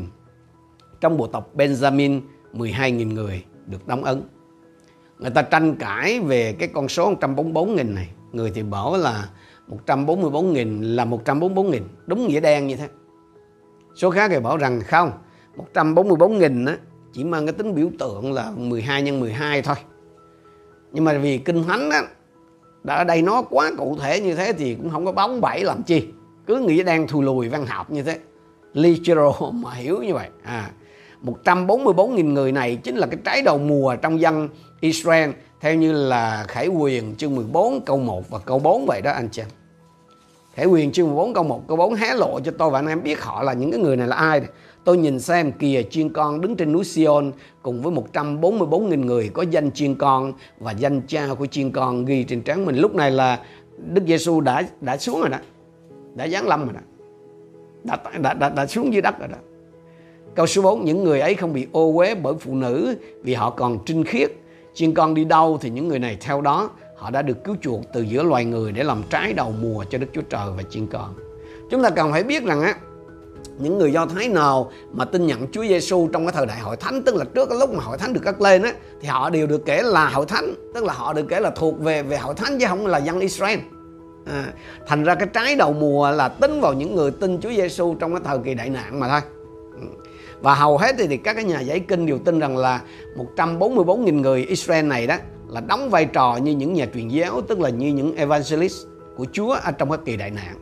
trong 1.00 1.16
bộ 1.16 1.26
tộc 1.26 1.50
Benjamin 1.56 2.20
12.000 2.54 3.12
người 3.12 3.44
được 3.66 3.86
đóng 3.86 4.04
ấn. 4.04 4.22
Người 5.18 5.30
ta 5.30 5.42
tranh 5.42 5.76
cãi 5.76 6.20
về 6.20 6.52
cái 6.52 6.68
con 6.68 6.88
số 6.88 7.14
144.000 7.14 7.94
này. 7.94 8.08
Người 8.32 8.52
thì 8.54 8.62
bảo 8.62 8.96
là 8.96 9.28
144.000 9.86 10.94
là 10.94 11.04
144.000, 11.04 11.80
đúng 12.06 12.28
nghĩa 12.28 12.40
đen 12.40 12.66
như 12.66 12.76
thế. 12.76 12.88
Số 13.94 14.10
khác 14.10 14.30
thì 14.30 14.40
bảo 14.40 14.56
rằng 14.56 14.80
không, 14.80 15.12
144.000 15.74 16.66
á, 16.66 16.76
chỉ 17.12 17.24
mang 17.24 17.46
cái 17.46 17.52
tính 17.52 17.74
biểu 17.74 17.90
tượng 17.98 18.32
là 18.32 18.50
12 18.56 19.02
nhân 19.02 19.20
12 19.20 19.62
thôi. 19.62 19.76
Nhưng 20.92 21.04
mà 21.04 21.18
vì 21.18 21.38
kinh 21.38 21.64
thánh 21.64 21.90
á, 21.90 22.02
đã 22.84 22.94
ở 22.94 23.04
đây 23.04 23.22
nó 23.22 23.42
quá 23.42 23.70
cụ 23.78 23.96
thể 24.00 24.20
như 24.20 24.34
thế 24.34 24.52
thì 24.52 24.74
cũng 24.74 24.90
không 24.90 25.06
có 25.06 25.12
bóng 25.12 25.40
bẩy 25.40 25.64
làm 25.64 25.82
chi 25.82 26.08
cứ 26.50 26.58
nghĩ 26.58 26.82
đang 26.82 27.06
thù 27.06 27.22
lùi 27.22 27.48
văn 27.48 27.66
học 27.66 27.90
như 27.90 28.02
thế 28.02 28.18
literal 28.74 29.28
mà 29.52 29.72
hiểu 29.72 30.02
như 30.02 30.14
vậy 30.14 30.28
à 30.42 30.70
144.000 31.44 32.32
người 32.32 32.52
này 32.52 32.76
chính 32.76 32.96
là 32.96 33.06
cái 33.06 33.20
trái 33.24 33.42
đầu 33.42 33.58
mùa 33.58 33.96
trong 33.96 34.20
dân 34.20 34.48
Israel, 34.80 35.30
theo 35.60 35.74
như 35.74 35.92
là 35.92 36.44
Khải 36.48 36.68
Quyền 36.68 37.16
chương 37.16 37.34
14 37.34 37.80
câu 37.80 37.98
1 37.98 38.30
và 38.30 38.38
câu 38.38 38.58
4 38.58 38.86
vậy 38.86 39.00
đó 39.00 39.12
anh 39.12 39.28
chị. 39.28 39.42
Khải 40.54 40.66
Quyền 40.66 40.92
chương 40.92 41.06
14 41.06 41.34
câu 41.34 41.44
1 41.44 41.68
câu 41.68 41.76
4 41.76 41.94
hé 41.94 42.14
lộ 42.14 42.40
cho 42.40 42.52
tôi 42.58 42.70
và 42.70 42.78
anh 42.78 42.86
em 42.86 43.02
biết 43.02 43.22
họ 43.22 43.42
là 43.42 43.52
những 43.52 43.70
cái 43.70 43.80
người 43.80 43.96
này 43.96 44.06
là 44.06 44.16
ai. 44.16 44.40
Tôi 44.84 44.96
nhìn 44.96 45.20
xem 45.20 45.52
kìa, 45.52 45.82
chiên 45.90 46.12
con 46.12 46.40
đứng 46.40 46.56
trên 46.56 46.72
núi 46.72 46.84
Sion 46.84 47.32
cùng 47.62 47.82
với 47.82 47.92
144.000 48.12 49.04
người 49.04 49.30
có 49.34 49.42
danh 49.42 49.70
chiên 49.70 49.94
con 49.94 50.32
và 50.58 50.72
danh 50.72 51.02
cha 51.06 51.28
của 51.38 51.46
chiên 51.46 51.70
con 51.70 52.04
ghi 52.04 52.24
trên 52.24 52.42
trán 52.42 52.64
mình. 52.64 52.76
Lúc 52.76 52.94
này 52.94 53.10
là 53.10 53.38
Đức 53.76 54.02
Giêsu 54.06 54.40
đã 54.40 54.62
đã 54.80 54.96
xuống 54.96 55.20
rồi 55.20 55.28
đó 55.28 55.38
đã 56.14 56.28
giáng 56.28 56.48
lâm 56.48 56.64
rồi 56.64 56.74
đó. 56.74 56.80
Đã, 57.84 57.98
đã, 58.18 58.34
đã, 58.34 58.48
đã 58.48 58.66
xuống 58.66 58.92
dưới 58.92 59.02
đất 59.02 59.18
rồi 59.18 59.28
đó. 59.28 59.38
Câu 60.34 60.46
số 60.46 60.62
4 60.62 60.84
những 60.84 61.04
người 61.04 61.20
ấy 61.20 61.34
không 61.34 61.52
bị 61.52 61.66
ô 61.72 61.92
uế 61.96 62.14
bởi 62.14 62.34
phụ 62.40 62.54
nữ 62.54 62.94
vì 63.22 63.34
họ 63.34 63.50
còn 63.50 63.78
trinh 63.86 64.04
khiết. 64.04 64.30
Chiên 64.74 64.94
con 64.94 65.14
đi 65.14 65.24
đâu 65.24 65.58
thì 65.60 65.70
những 65.70 65.88
người 65.88 65.98
này 65.98 66.16
theo 66.20 66.40
đó 66.40 66.70
họ 66.96 67.10
đã 67.10 67.22
được 67.22 67.44
cứu 67.44 67.56
chuộc 67.60 67.80
từ 67.92 68.00
giữa 68.00 68.22
loài 68.22 68.44
người 68.44 68.72
để 68.72 68.82
làm 68.82 69.02
trái 69.10 69.32
đầu 69.32 69.52
mùa 69.60 69.84
cho 69.90 69.98
Đức 69.98 70.06
Chúa 70.12 70.22
Trời 70.22 70.48
và 70.56 70.62
chiên 70.70 70.86
con. 70.86 71.14
Chúng 71.70 71.82
ta 71.82 71.90
cần 71.90 72.12
phải 72.12 72.24
biết 72.24 72.44
rằng 72.44 72.62
á 72.62 72.74
những 73.58 73.78
người 73.78 73.92
Do 73.92 74.06
Thái 74.06 74.28
nào 74.28 74.70
mà 74.92 75.04
tin 75.04 75.26
nhận 75.26 75.46
Chúa 75.52 75.62
Giêsu 75.62 76.08
trong 76.12 76.26
cái 76.26 76.32
thời 76.32 76.46
đại 76.46 76.60
hội 76.60 76.76
thánh 76.76 77.02
tức 77.02 77.14
là 77.14 77.24
trước 77.34 77.48
cái 77.48 77.58
lúc 77.58 77.74
mà 77.74 77.84
hội 77.84 77.98
thánh 77.98 78.12
được 78.12 78.20
cất 78.24 78.40
lên 78.40 78.62
á 78.62 78.72
thì 79.00 79.08
họ 79.08 79.30
đều 79.30 79.46
được 79.46 79.66
kể 79.66 79.82
là 79.82 80.08
hội 80.08 80.26
thánh 80.26 80.54
tức 80.74 80.84
là 80.84 80.92
họ 80.92 81.12
được 81.12 81.26
kể 81.28 81.40
là 81.40 81.50
thuộc 81.50 81.80
về 81.80 82.02
về 82.02 82.16
hội 82.16 82.34
thánh 82.34 82.58
chứ 82.58 82.66
không 82.68 82.86
là 82.86 82.98
dân 82.98 83.20
Israel 83.20 83.58
à, 84.30 84.52
thành 84.86 85.04
ra 85.04 85.14
cái 85.14 85.28
trái 85.32 85.56
đầu 85.56 85.72
mùa 85.72 86.10
là 86.10 86.28
tính 86.28 86.60
vào 86.60 86.72
những 86.72 86.94
người 86.94 87.10
tin 87.10 87.40
Chúa 87.40 87.50
Giêsu 87.50 87.94
trong 87.94 88.12
cái 88.12 88.20
thời 88.24 88.38
kỳ 88.38 88.54
đại 88.54 88.70
nạn 88.70 89.00
mà 89.00 89.08
thôi. 89.08 89.20
Ừ. 89.74 89.86
Và 90.40 90.54
hầu 90.54 90.78
hết 90.78 90.94
thì, 90.98 91.06
thì 91.06 91.16
các 91.16 91.34
cái 91.34 91.44
nhà 91.44 91.60
giải 91.60 91.80
kinh 91.80 92.06
đều 92.06 92.18
tin 92.18 92.38
rằng 92.38 92.56
là 92.56 92.80
144.000 93.36 94.20
người 94.20 94.44
Israel 94.44 94.86
này 94.86 95.06
đó 95.06 95.16
là 95.48 95.60
đóng 95.60 95.90
vai 95.90 96.04
trò 96.04 96.36
như 96.36 96.52
những 96.52 96.74
nhà 96.74 96.86
truyền 96.94 97.08
giáo 97.08 97.40
tức 97.48 97.60
là 97.60 97.68
như 97.68 97.88
những 97.88 98.16
evangelist 98.16 98.86
của 99.16 99.26
Chúa 99.32 99.52
ở 99.52 99.72
trong 99.72 99.90
cái 99.90 99.98
kỳ 100.04 100.16
đại 100.16 100.30
nạn. 100.30 100.56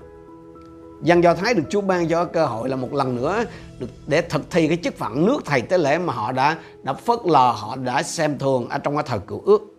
Dân 1.02 1.22
Do 1.22 1.34
Thái 1.34 1.54
được 1.54 1.62
Chúa 1.70 1.80
ban 1.80 2.08
cho 2.08 2.24
cơ 2.24 2.46
hội 2.46 2.68
là 2.68 2.76
một 2.76 2.94
lần 2.94 3.16
nữa 3.16 3.44
được 3.78 3.90
để 4.06 4.20
thực 4.20 4.50
thi 4.50 4.68
cái 4.68 4.78
chức 4.82 4.96
phận 4.96 5.26
nước 5.26 5.42
thầy 5.44 5.62
tế 5.62 5.78
lễ 5.78 5.98
mà 5.98 6.12
họ 6.12 6.32
đã 6.32 6.56
đã 6.82 6.92
phớt 6.92 7.18
lờ 7.24 7.52
họ 7.52 7.76
đã 7.76 8.02
xem 8.02 8.38
thường 8.38 8.68
ở 8.68 8.78
trong 8.78 8.94
cái 8.94 9.04
thời 9.06 9.18
cựu 9.18 9.42
ước. 9.44 9.77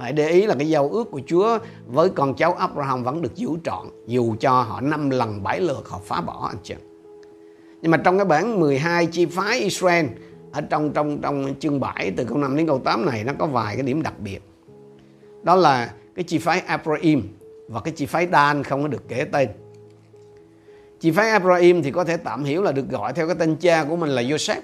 Hãy 0.00 0.12
để 0.12 0.28
ý 0.28 0.46
là 0.46 0.54
cái 0.54 0.68
giao 0.68 0.88
ước 0.88 1.10
của 1.10 1.20
Chúa 1.26 1.58
với 1.86 2.08
con 2.08 2.34
cháu 2.34 2.52
Abraham 2.52 3.04
vẫn 3.04 3.22
được 3.22 3.34
giữ 3.34 3.48
trọn 3.64 3.86
dù 4.06 4.36
cho 4.40 4.62
họ 4.62 4.80
năm 4.80 5.10
lần 5.10 5.42
bảy 5.42 5.60
lượt 5.60 5.88
họ 5.88 6.00
phá 6.04 6.20
bỏ 6.20 6.48
anh 6.48 6.58
chị. 6.62 6.74
Nhưng 7.82 7.90
mà 7.90 7.96
trong 7.96 8.18
cái 8.18 8.24
bản 8.24 8.60
12 8.60 9.06
chi 9.06 9.26
phái 9.26 9.60
Israel 9.60 10.06
ở 10.52 10.60
trong 10.60 10.92
trong 10.92 11.20
trong 11.20 11.54
chương 11.60 11.80
7 11.80 12.12
từ 12.16 12.24
câu 12.24 12.38
5 12.38 12.56
đến 12.56 12.66
câu 12.66 12.78
8 12.78 13.06
này 13.06 13.24
nó 13.24 13.32
có 13.38 13.46
vài 13.46 13.76
cái 13.76 13.82
điểm 13.82 14.02
đặc 14.02 14.14
biệt. 14.18 14.42
Đó 15.42 15.54
là 15.54 15.92
cái 16.14 16.24
chi 16.24 16.38
phái 16.38 16.60
Abraham 16.60 17.22
và 17.68 17.80
cái 17.80 17.94
chi 17.96 18.06
phái 18.06 18.28
Dan 18.32 18.62
không 18.62 18.82
có 18.82 18.88
được 18.88 19.08
kể 19.08 19.24
tên. 19.24 19.48
Chi 21.00 21.10
phái 21.10 21.30
Abraham 21.30 21.82
thì 21.82 21.90
có 21.90 22.04
thể 22.04 22.16
tạm 22.16 22.44
hiểu 22.44 22.62
là 22.62 22.72
được 22.72 22.88
gọi 22.88 23.12
theo 23.12 23.26
cái 23.26 23.36
tên 23.38 23.56
cha 23.56 23.84
của 23.84 23.96
mình 23.96 24.10
là 24.10 24.22
Joseph. 24.22 24.60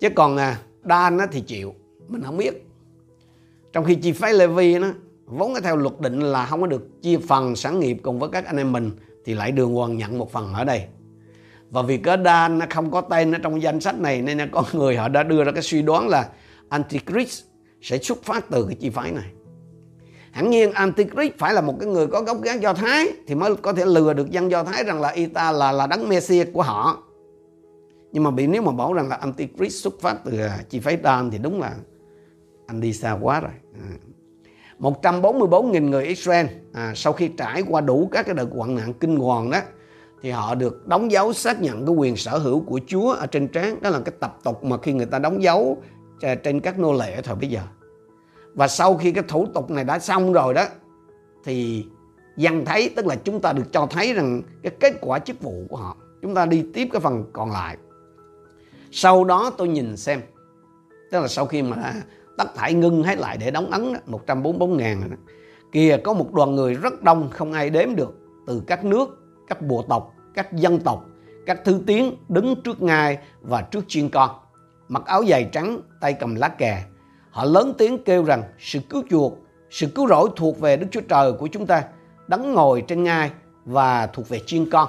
Chứ 0.00 0.08
còn 0.14 0.36
à, 0.36 0.58
Dan 0.84 1.18
thì 1.32 1.40
chịu, 1.40 1.74
mình 2.08 2.22
không 2.22 2.36
biết 2.36 2.66
trong 3.72 3.84
khi 3.84 3.94
chi 3.94 4.12
phái 4.12 4.34
Levi 4.34 4.78
nó, 4.78 4.88
vốn 5.26 5.54
theo 5.62 5.76
luật 5.76 6.00
định 6.00 6.20
là 6.20 6.46
không 6.46 6.60
có 6.60 6.66
được 6.66 7.02
chia 7.02 7.18
phần 7.28 7.56
sản 7.56 7.80
nghiệp 7.80 7.96
cùng 8.02 8.18
với 8.18 8.28
các 8.32 8.46
anh 8.46 8.56
em 8.56 8.72
mình, 8.72 8.90
thì 9.24 9.34
lại 9.34 9.52
đường 9.52 9.74
hoàng 9.74 9.96
nhận 9.96 10.18
một 10.18 10.32
phần 10.32 10.54
ở 10.54 10.64
đây. 10.64 10.84
Và 11.70 11.82
vì 11.82 11.98
cái 11.98 12.16
Dan 12.24 12.58
nó 12.58 12.66
không 12.70 12.90
có 12.90 13.00
tên 13.00 13.32
ở 13.32 13.38
trong 13.38 13.62
danh 13.62 13.80
sách 13.80 14.00
này, 14.00 14.22
nên 14.22 14.50
có 14.52 14.64
người 14.72 14.96
họ 14.96 15.08
đã 15.08 15.22
đưa 15.22 15.44
ra 15.44 15.52
cái 15.52 15.62
suy 15.62 15.82
đoán 15.82 16.08
là 16.08 16.28
Antichrist 16.68 17.42
sẽ 17.82 17.98
xuất 17.98 18.22
phát 18.22 18.50
từ 18.50 18.64
cái 18.66 18.76
chi 18.80 18.90
phái 18.90 19.12
này. 19.12 19.24
Hẳn 20.32 20.50
nhiên 20.50 20.72
Antichrist 20.72 21.34
phải 21.38 21.54
là 21.54 21.60
một 21.60 21.74
cái 21.80 21.88
người 21.88 22.06
có 22.06 22.22
gốc 22.22 22.42
gác 22.42 22.60
Do 22.60 22.74
Thái 22.74 23.08
thì 23.26 23.34
mới 23.34 23.56
có 23.56 23.72
thể 23.72 23.84
lừa 23.86 24.12
được 24.12 24.30
dân 24.30 24.50
Do 24.50 24.64
Thái 24.64 24.84
rằng 24.84 25.00
là 25.00 25.08
y 25.08 25.26
ta 25.26 25.52
là 25.52 25.72
là 25.72 25.86
đấng 25.86 26.08
Messia 26.08 26.44
của 26.44 26.62
họ. 26.62 27.02
Nhưng 28.12 28.22
mà 28.22 28.30
bị, 28.30 28.46
nếu 28.46 28.62
mà 28.62 28.72
bảo 28.72 28.92
rằng 28.92 29.08
là 29.08 29.16
Antichrist 29.16 29.84
xuất 29.84 30.00
phát 30.00 30.16
từ 30.24 30.40
à, 30.40 30.58
chi 30.70 30.80
phái 30.80 30.98
Dan 31.04 31.30
thì 31.30 31.38
đúng 31.38 31.60
là 31.60 31.74
anh 32.72 32.80
đi 32.80 32.92
xa 32.92 33.18
quá 33.20 33.40
rồi. 33.40 33.52
À. 33.74 33.88
144.000 34.80 35.88
người 35.88 36.04
Israel 36.04 36.46
à, 36.72 36.92
sau 36.96 37.12
khi 37.12 37.28
trải 37.28 37.62
qua 37.68 37.80
đủ 37.80 38.08
các 38.12 38.26
cái 38.26 38.34
đợt 38.34 38.48
hoạn 38.52 38.74
nạn 38.74 38.92
kinh 38.94 39.16
hoàng 39.16 39.50
đó 39.50 39.58
thì 40.22 40.30
họ 40.30 40.54
được 40.54 40.86
đóng 40.86 41.12
dấu 41.12 41.32
xác 41.32 41.60
nhận 41.60 41.86
cái 41.86 41.94
quyền 41.94 42.16
sở 42.16 42.38
hữu 42.38 42.60
của 42.60 42.80
Chúa 42.86 43.12
ở 43.12 43.26
trên 43.26 43.48
trán. 43.48 43.82
Đó 43.82 43.90
là 43.90 44.00
cái 44.04 44.14
tập 44.20 44.38
tục 44.44 44.64
mà 44.64 44.76
khi 44.76 44.92
người 44.92 45.06
ta 45.06 45.18
đóng 45.18 45.42
dấu 45.42 45.82
à, 46.20 46.34
trên 46.34 46.60
các 46.60 46.78
nô 46.78 46.92
lệ 46.92 47.22
thời 47.22 47.34
bây 47.34 47.50
giờ. 47.50 47.60
Và 48.54 48.68
sau 48.68 48.96
khi 48.96 49.12
cái 49.12 49.24
thủ 49.28 49.46
tục 49.54 49.70
này 49.70 49.84
đã 49.84 49.98
xong 49.98 50.32
rồi 50.32 50.54
đó 50.54 50.64
thì 51.44 51.86
dân 52.36 52.64
thấy 52.64 52.90
tức 52.96 53.06
là 53.06 53.16
chúng 53.16 53.40
ta 53.40 53.52
được 53.52 53.72
cho 53.72 53.86
thấy 53.86 54.14
rằng 54.14 54.42
cái 54.62 54.72
kết 54.80 54.94
quả 55.00 55.18
chức 55.18 55.40
vụ 55.40 55.64
của 55.68 55.76
họ. 55.76 55.96
Chúng 56.22 56.34
ta 56.34 56.46
đi 56.46 56.64
tiếp 56.74 56.88
cái 56.92 57.00
phần 57.00 57.24
còn 57.32 57.50
lại. 57.50 57.76
Sau 58.90 59.24
đó 59.24 59.52
tôi 59.58 59.68
nhìn 59.68 59.96
xem 59.96 60.20
tức 61.12 61.20
là 61.20 61.28
sau 61.28 61.46
khi 61.46 61.62
mà 61.62 61.94
tất 62.38 62.54
thải 62.54 62.74
ngưng 62.74 63.02
hết 63.02 63.18
lại 63.18 63.36
để 63.36 63.50
đóng 63.50 63.70
ấn 63.70 63.92
144 64.06 64.76
ngàn. 64.76 65.16
Kia 65.72 65.88
kìa, 65.96 66.02
có 66.04 66.12
một 66.12 66.32
đoàn 66.32 66.54
người 66.54 66.74
rất 66.74 67.02
đông, 67.02 67.30
không 67.30 67.52
ai 67.52 67.70
đếm 67.70 67.96
được. 67.96 68.14
Từ 68.46 68.62
các 68.66 68.84
nước, 68.84 69.22
các 69.48 69.62
bộ 69.62 69.84
tộc, 69.88 70.14
các 70.34 70.52
dân 70.52 70.80
tộc, 70.80 71.04
các 71.46 71.60
thứ 71.64 71.80
tiếng 71.86 72.16
đứng 72.28 72.62
trước 72.62 72.82
ngai 72.82 73.18
và 73.40 73.62
trước 73.62 73.84
chiên 73.88 74.08
con. 74.08 74.30
Mặc 74.88 75.02
áo 75.06 75.22
dài 75.22 75.48
trắng, 75.52 75.80
tay 76.00 76.12
cầm 76.12 76.34
lá 76.34 76.48
kè. 76.48 76.84
Họ 77.30 77.44
lớn 77.44 77.74
tiếng 77.78 78.04
kêu 78.04 78.24
rằng, 78.24 78.42
sự 78.58 78.78
cứu 78.90 79.02
chuộc, 79.10 79.38
sự 79.70 79.86
cứu 79.94 80.08
rỗi 80.08 80.28
thuộc 80.36 80.60
về 80.60 80.76
Đức 80.76 80.86
Chúa 80.90 81.00
Trời 81.00 81.32
của 81.32 81.46
chúng 81.46 81.66
ta, 81.66 81.84
đấng 82.28 82.52
ngồi 82.52 82.84
trên 82.88 83.04
ngai 83.04 83.30
và 83.64 84.06
thuộc 84.06 84.28
về 84.28 84.40
chiên 84.46 84.70
con. 84.70 84.88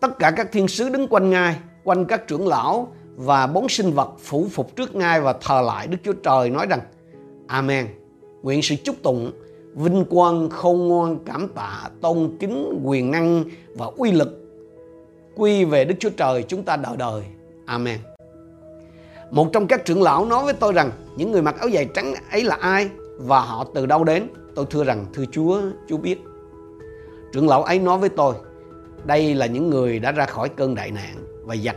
Tất 0.00 0.18
cả 0.18 0.30
các 0.30 0.52
thiên 0.52 0.68
sứ 0.68 0.88
đứng 0.88 1.08
quanh 1.08 1.30
ngai 1.30 1.56
quanh 1.84 2.04
các 2.04 2.26
trưởng 2.28 2.48
lão 2.48 2.92
và 3.16 3.46
bốn 3.46 3.68
sinh 3.68 3.92
vật 3.92 4.10
phủ 4.18 4.46
phục 4.50 4.76
trước 4.76 4.94
ngai 4.94 5.20
và 5.20 5.32
thờ 5.32 5.62
lại 5.66 5.86
Đức 5.86 5.98
Chúa 6.04 6.12
Trời 6.12 6.50
nói 6.50 6.66
rằng 6.70 6.80
Amen. 7.46 7.86
Nguyện 8.42 8.62
sự 8.62 8.74
chúc 8.84 8.96
tụng, 9.02 9.32
vinh 9.74 10.04
quang, 10.04 10.50
khôn 10.50 10.88
ngoan, 10.88 11.18
cảm 11.24 11.48
tạ, 11.48 11.90
tôn 12.00 12.36
kính, 12.40 12.80
quyền 12.84 13.10
năng 13.10 13.44
và 13.74 13.86
uy 13.96 14.12
lực 14.12 14.42
quy 15.36 15.64
về 15.64 15.84
Đức 15.84 15.94
Chúa 15.98 16.10
Trời 16.10 16.42
chúng 16.42 16.62
ta 16.62 16.76
đời 16.76 16.96
đời. 16.96 17.22
Amen. 17.66 17.98
Một 19.30 19.52
trong 19.52 19.66
các 19.66 19.84
trưởng 19.84 20.02
lão 20.02 20.24
nói 20.24 20.44
với 20.44 20.54
tôi 20.54 20.72
rằng 20.72 20.90
những 21.16 21.32
người 21.32 21.42
mặc 21.42 21.56
áo 21.58 21.68
dài 21.68 21.88
trắng 21.94 22.14
ấy 22.30 22.44
là 22.44 22.56
ai 22.60 22.88
và 23.18 23.40
họ 23.40 23.66
từ 23.74 23.86
đâu 23.86 24.04
đến? 24.04 24.28
Tôi 24.54 24.66
thưa 24.70 24.84
rằng 24.84 25.06
thưa 25.14 25.24
Chúa, 25.32 25.60
Chúa 25.88 25.96
biết. 25.96 26.18
Trưởng 27.32 27.48
lão 27.48 27.62
ấy 27.62 27.78
nói 27.78 27.98
với 27.98 28.08
tôi, 28.08 28.34
đây 29.04 29.34
là 29.34 29.46
những 29.46 29.70
người 29.70 29.98
đã 29.98 30.12
ra 30.12 30.26
khỏi 30.26 30.48
cơn 30.48 30.74
đại 30.74 30.90
nạn 30.90 31.14
và 31.44 31.56
giặt 31.56 31.76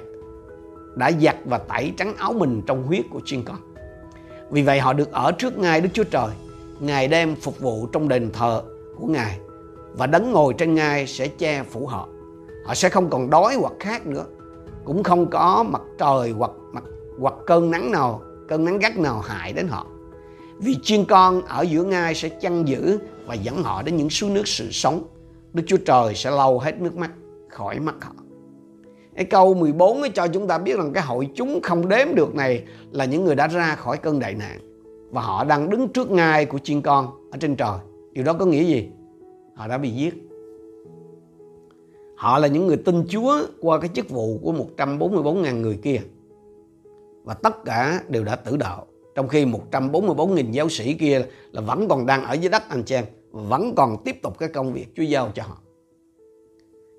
đã 0.95 1.11
giặt 1.21 1.35
và 1.45 1.57
tẩy 1.57 1.93
trắng 1.97 2.15
áo 2.17 2.33
mình 2.33 2.61
trong 2.67 2.83
huyết 2.83 3.05
của 3.11 3.21
chiên 3.25 3.43
con. 3.43 3.57
Vì 4.49 4.61
vậy 4.61 4.79
họ 4.79 4.93
được 4.93 5.11
ở 5.11 5.31
trước 5.31 5.57
ngai 5.57 5.81
Đức 5.81 5.89
Chúa 5.93 6.03
Trời, 6.03 6.29
Ngài 6.79 7.07
đem 7.07 7.35
phục 7.35 7.59
vụ 7.59 7.87
trong 7.87 8.07
đền 8.07 8.31
thờ 8.33 8.61
của 8.95 9.07
Ngài 9.07 9.39
và 9.93 10.07
đấng 10.07 10.31
ngồi 10.31 10.53
trên 10.57 10.75
ngai 10.75 11.07
sẽ 11.07 11.27
che 11.27 11.63
phủ 11.63 11.87
họ. 11.87 12.07
Họ 12.65 12.75
sẽ 12.75 12.89
không 12.89 13.09
còn 13.09 13.29
đói 13.29 13.55
hoặc 13.55 13.73
khát 13.79 14.07
nữa, 14.07 14.25
cũng 14.85 15.03
không 15.03 15.29
có 15.29 15.63
mặt 15.63 15.81
trời 15.97 16.31
hoặc 16.31 16.51
mặt 16.71 16.83
hoặc 17.19 17.33
cơn 17.45 17.71
nắng 17.71 17.91
nào, 17.91 18.21
cơn 18.47 18.65
nắng 18.65 18.79
gắt 18.79 18.97
nào 18.97 19.19
hại 19.19 19.53
đến 19.53 19.67
họ. 19.67 19.87
Vì 20.57 20.75
chiên 20.83 21.05
con 21.05 21.41
ở 21.41 21.61
giữa 21.61 21.83
ngai 21.83 22.15
sẽ 22.15 22.29
chăn 22.29 22.67
giữ 22.67 22.99
và 23.25 23.33
dẫn 23.33 23.63
họ 23.63 23.81
đến 23.81 23.97
những 23.97 24.09
suối 24.09 24.29
nước 24.29 24.47
sự 24.47 24.71
sống. 24.71 25.03
Đức 25.53 25.63
Chúa 25.67 25.77
Trời 25.77 26.15
sẽ 26.15 26.31
lau 26.31 26.59
hết 26.59 26.81
nước 26.81 26.97
mắt 26.97 27.11
khỏi 27.49 27.79
mắt 27.79 27.95
họ. 28.01 28.11
Cái 29.15 29.25
câu 29.25 29.53
14 29.53 30.01
ấy 30.01 30.09
cho 30.09 30.27
chúng 30.27 30.47
ta 30.47 30.57
biết 30.57 30.77
rằng 30.77 30.93
cái 30.93 31.03
hội 31.03 31.29
chúng 31.35 31.59
không 31.63 31.89
đếm 31.89 32.15
được 32.15 32.35
này 32.35 32.63
là 32.91 33.05
những 33.05 33.25
người 33.25 33.35
đã 33.35 33.47
ra 33.47 33.75
khỏi 33.75 33.97
cơn 33.97 34.19
đại 34.19 34.33
nạn 34.33 34.59
và 35.11 35.21
họ 35.21 35.43
đang 35.43 35.69
đứng 35.69 35.87
trước 35.87 36.11
ngai 36.11 36.45
của 36.45 36.59
chiên 36.59 36.81
con 36.81 37.29
ở 37.31 37.37
trên 37.37 37.55
trời. 37.55 37.77
Điều 38.11 38.23
đó 38.23 38.33
có 38.33 38.45
nghĩa 38.45 38.63
gì? 38.63 38.89
Họ 39.55 39.67
đã 39.67 39.77
bị 39.77 39.89
giết. 39.89 40.13
Họ 42.15 42.39
là 42.39 42.47
những 42.47 42.67
người 42.67 42.77
tin 42.77 43.03
Chúa 43.09 43.37
qua 43.61 43.79
cái 43.79 43.89
chức 43.93 44.09
vụ 44.09 44.39
của 44.41 44.53
144.000 44.77 45.61
người 45.61 45.79
kia. 45.83 46.01
Và 47.23 47.33
tất 47.33 47.65
cả 47.65 48.01
đều 48.09 48.23
đã 48.23 48.35
tử 48.35 48.57
đạo. 48.57 48.85
Trong 49.15 49.27
khi 49.27 49.45
144.000 49.71 50.51
giáo 50.51 50.69
sĩ 50.69 50.93
kia 50.93 51.25
là 51.51 51.61
vẫn 51.61 51.87
còn 51.87 52.05
đang 52.05 52.23
ở 52.23 52.33
dưới 52.33 52.49
đất 52.49 52.63
anh 52.69 52.83
chàng 52.83 53.05
em. 53.05 53.13
Vẫn 53.31 53.75
còn 53.75 54.03
tiếp 54.03 54.21
tục 54.21 54.39
cái 54.39 54.49
công 54.49 54.73
việc 54.73 54.87
Chúa 54.95 55.03
giao 55.03 55.31
cho 55.35 55.43
họ. 55.43 55.57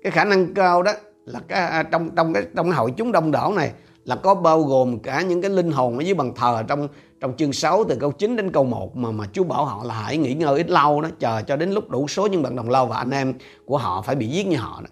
Cái 0.03 0.11
khả 0.11 0.25
năng 0.25 0.53
cao 0.53 0.83
đó 0.83 0.93
là 1.27 1.39
cái 1.47 1.59
à, 1.59 1.83
trong 1.83 2.09
trong 2.15 2.33
cái 2.33 2.43
trong 2.55 2.71
hội 2.71 2.93
chúng 2.97 3.11
đông 3.11 3.31
đảo 3.31 3.53
này 3.53 3.71
là 4.05 4.15
có 4.15 4.35
bao 4.35 4.63
gồm 4.63 4.99
cả 4.99 5.21
những 5.21 5.41
cái 5.41 5.51
linh 5.51 5.71
hồn 5.71 5.97
ở 5.97 6.01
dưới 6.01 6.13
bàn 6.13 6.31
thờ 6.35 6.63
trong 6.67 6.87
trong 7.19 7.37
chương 7.37 7.53
6 7.53 7.83
từ 7.83 7.97
câu 7.99 8.11
9 8.11 8.35
đến 8.35 8.51
câu 8.51 8.63
1 8.63 8.97
mà 8.97 9.11
mà 9.11 9.25
Chúa 9.33 9.43
bảo 9.43 9.65
họ 9.65 9.83
là 9.83 9.93
hãy 9.93 10.17
nghỉ 10.17 10.33
ngơi 10.33 10.57
ít 10.57 10.69
lâu 10.69 11.01
đó 11.01 11.09
chờ 11.19 11.41
cho 11.41 11.55
đến 11.55 11.71
lúc 11.71 11.89
đủ 11.89 12.07
số 12.07 12.27
những 12.27 12.41
bạn 12.41 12.55
đồng 12.55 12.69
lâu 12.69 12.85
và 12.85 12.97
anh 12.97 13.11
em 13.11 13.33
của 13.65 13.77
họ 13.77 14.01
phải 14.01 14.15
bị 14.15 14.27
giết 14.27 14.47
như 14.47 14.57
họ 14.57 14.81
đó. 14.81 14.89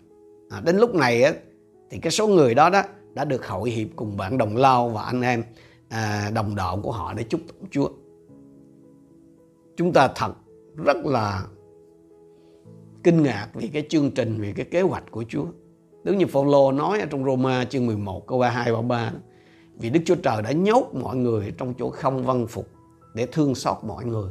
À, 0.50 0.62
đến 0.66 0.78
lúc 0.78 0.96
này 0.96 1.24
á, 1.24 1.34
thì 1.92 1.98
cái 1.98 2.12
số 2.12 2.28
người 2.28 2.54
đó 2.54 2.70
đó 2.70 2.84
đã 3.14 3.26
được 3.26 3.48
hội 3.48 3.70
hiệp 3.70 3.88
cùng 3.96 4.18
bạn 4.18 4.38
đồng 4.38 4.58
lao 4.58 4.90
và 4.90 5.04
anh 5.04 5.22
em 5.22 5.44
à, 5.90 6.32
đồng 6.34 6.56
đạo 6.56 6.80
của 6.84 6.92
họ 6.92 7.14
để 7.14 7.24
chúc 7.24 7.42
tụng 7.48 7.70
Chúa. 7.72 7.90
Chúng 9.78 9.94
ta 9.94 10.08
thật 10.16 10.32
rất 10.86 10.98
là 11.06 11.44
kinh 13.04 13.24
ngạc 13.24 13.48
vì 13.54 13.68
cái 13.68 13.86
chương 13.90 14.12
trình, 14.12 14.42
vì 14.42 14.54
cái 14.54 14.66
kế 14.66 14.82
hoạch 14.82 15.12
của 15.12 15.24
Chúa. 15.30 15.46
Đúng 16.06 16.18
như 16.18 16.26
Phaolô 16.28 16.72
nói 16.72 17.00
ở 17.00 17.06
trong 17.06 17.26
Roma 17.26 17.66
chương 17.66 17.86
11 17.86 18.28
câu 18.28 18.40
32 18.40 18.74
33 18.74 19.12
vì 19.78 19.90
Đức 19.90 20.00
Chúa 20.06 20.16
Trời 20.16 20.42
đã 20.42 20.52
nhốt 20.52 20.90
mọi 20.94 21.16
người 21.16 21.54
trong 21.58 21.74
chỗ 21.80 21.90
không 21.90 22.26
văn 22.26 22.48
phục 22.48 22.68
để 23.14 23.26
thương 23.26 23.56
xót 23.56 23.78
mọi 23.82 24.06
người. 24.06 24.30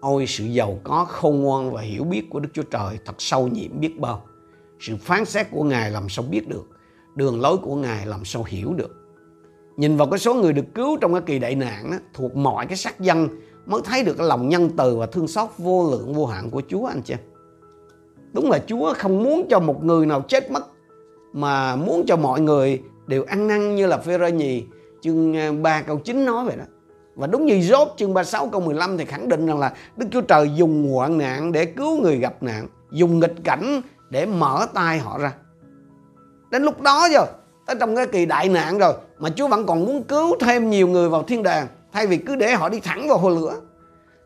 Ôi 0.00 0.24
sự 0.28 0.44
giàu 0.44 0.78
có 0.84 1.04
khôn 1.04 1.40
ngoan 1.40 1.70
và 1.70 1.80
hiểu 1.80 2.04
biết 2.04 2.30
của 2.30 2.40
Đức 2.40 2.48
Chúa 2.52 2.62
Trời 2.62 2.98
thật 3.04 3.14
sâu 3.18 3.48
nhiệm 3.48 3.80
biết 3.80 4.00
bao. 4.00 4.24
Sự 4.80 4.96
phán 4.96 5.24
xét 5.24 5.46
của 5.50 5.64
Ngài 5.64 5.90
làm 5.90 6.08
sao 6.08 6.24
biết 6.30 6.48
được, 6.48 6.68
đường 7.14 7.40
lối 7.40 7.56
của 7.56 7.74
Ngài 7.74 8.06
làm 8.06 8.24
sao 8.24 8.44
hiểu 8.44 8.74
được. 8.74 8.96
Nhìn 9.76 9.96
vào 9.96 10.10
cái 10.10 10.18
số 10.18 10.34
người 10.34 10.52
được 10.52 10.74
cứu 10.74 10.96
trong 11.00 11.12
cái 11.12 11.22
kỳ 11.26 11.38
đại 11.38 11.54
nạn 11.54 11.90
đó, 11.90 11.96
thuộc 12.14 12.36
mọi 12.36 12.66
cái 12.66 12.76
sắc 12.76 13.00
dân 13.00 13.28
mới 13.66 13.80
thấy 13.84 14.04
được 14.04 14.14
cái 14.18 14.26
lòng 14.26 14.48
nhân 14.48 14.70
từ 14.76 14.96
và 14.96 15.06
thương 15.06 15.28
xót 15.28 15.48
vô 15.58 15.90
lượng 15.90 16.14
vô 16.14 16.26
hạn 16.26 16.50
của 16.50 16.62
Chúa 16.68 16.86
anh 16.86 17.02
chị 17.02 17.14
Đúng 18.32 18.50
là 18.50 18.58
Chúa 18.66 18.94
không 18.94 19.22
muốn 19.22 19.46
cho 19.50 19.60
một 19.60 19.84
người 19.84 20.06
nào 20.06 20.20
chết 20.28 20.50
mất 20.50 20.66
mà 21.32 21.76
muốn 21.76 22.04
cho 22.06 22.16
mọi 22.16 22.40
người 22.40 22.82
đều 23.06 23.24
ăn 23.24 23.46
năn 23.46 23.74
như 23.74 23.86
là 23.86 23.98
phê 23.98 24.18
rơ 24.18 24.26
nhì. 24.26 24.64
Chương 25.00 25.36
à, 25.36 25.52
3 25.62 25.82
câu 25.82 25.98
9 25.98 26.24
nói 26.24 26.44
vậy 26.44 26.56
đó. 26.56 26.64
Và 27.14 27.26
đúng 27.26 27.46
như 27.46 27.54
Job, 27.54 27.86
chương 27.96 28.14
36 28.14 28.48
câu 28.48 28.60
15 28.60 28.98
thì 28.98 29.04
khẳng 29.04 29.28
định 29.28 29.46
rằng 29.46 29.58
là 29.58 29.72
Đức 29.96 30.06
Chúa 30.12 30.20
Trời 30.20 30.50
dùng 30.54 30.92
hoạn 30.92 31.18
nạn 31.18 31.52
để 31.52 31.64
cứu 31.64 32.00
người 32.00 32.16
gặp 32.16 32.42
nạn, 32.42 32.66
dùng 32.92 33.20
nghịch 33.20 33.34
cảnh 33.44 33.80
để 34.10 34.26
mở 34.26 34.66
tay 34.74 34.98
họ 34.98 35.18
ra. 35.18 35.32
Đến 36.50 36.62
lúc 36.62 36.80
đó 36.80 37.08
rồi 37.14 37.26
tới 37.66 37.76
trong 37.80 37.96
cái 37.96 38.06
kỳ 38.06 38.26
đại 38.26 38.48
nạn 38.48 38.78
rồi, 38.78 38.94
mà 39.18 39.30
Chúa 39.36 39.48
vẫn 39.48 39.66
còn 39.66 39.84
muốn 39.84 40.02
cứu 40.02 40.36
thêm 40.40 40.70
nhiều 40.70 40.88
người 40.88 41.08
vào 41.08 41.22
thiên 41.22 41.42
đàng, 41.42 41.66
thay 41.92 42.06
vì 42.06 42.16
cứ 42.16 42.36
để 42.36 42.54
họ 42.54 42.68
đi 42.68 42.80
thẳng 42.80 43.08
vào 43.08 43.18
hồ 43.18 43.30
lửa. 43.30 43.54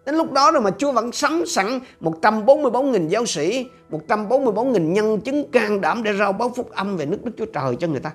Đến 0.07 0.15
lúc 0.15 0.33
đó 0.33 0.51
rồi 0.51 0.63
mà 0.63 0.71
Chúa 0.79 0.93
vẫn 0.93 1.13
sắm 1.13 1.47
sẵn 1.47 1.81
144.000 2.01 3.09
giáo 3.09 3.27
sĩ, 3.27 3.67
144.000 3.91 4.93
nhân 4.93 5.21
chứng 5.21 5.51
can 5.51 5.81
đảm 5.81 6.03
để 6.03 6.13
rao 6.19 6.33
báo 6.33 6.53
phúc 6.57 6.71
âm 6.71 6.97
về 6.97 7.07
nước 7.07 7.25
Đức 7.25 7.33
Chúa 7.39 7.47
Trời 7.47 7.77
cho 7.81 7.89
người 7.89 8.01
ta. 8.01 8.13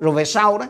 Rồi 0.00 0.14
về 0.14 0.24
sau 0.24 0.58
đó, 0.58 0.66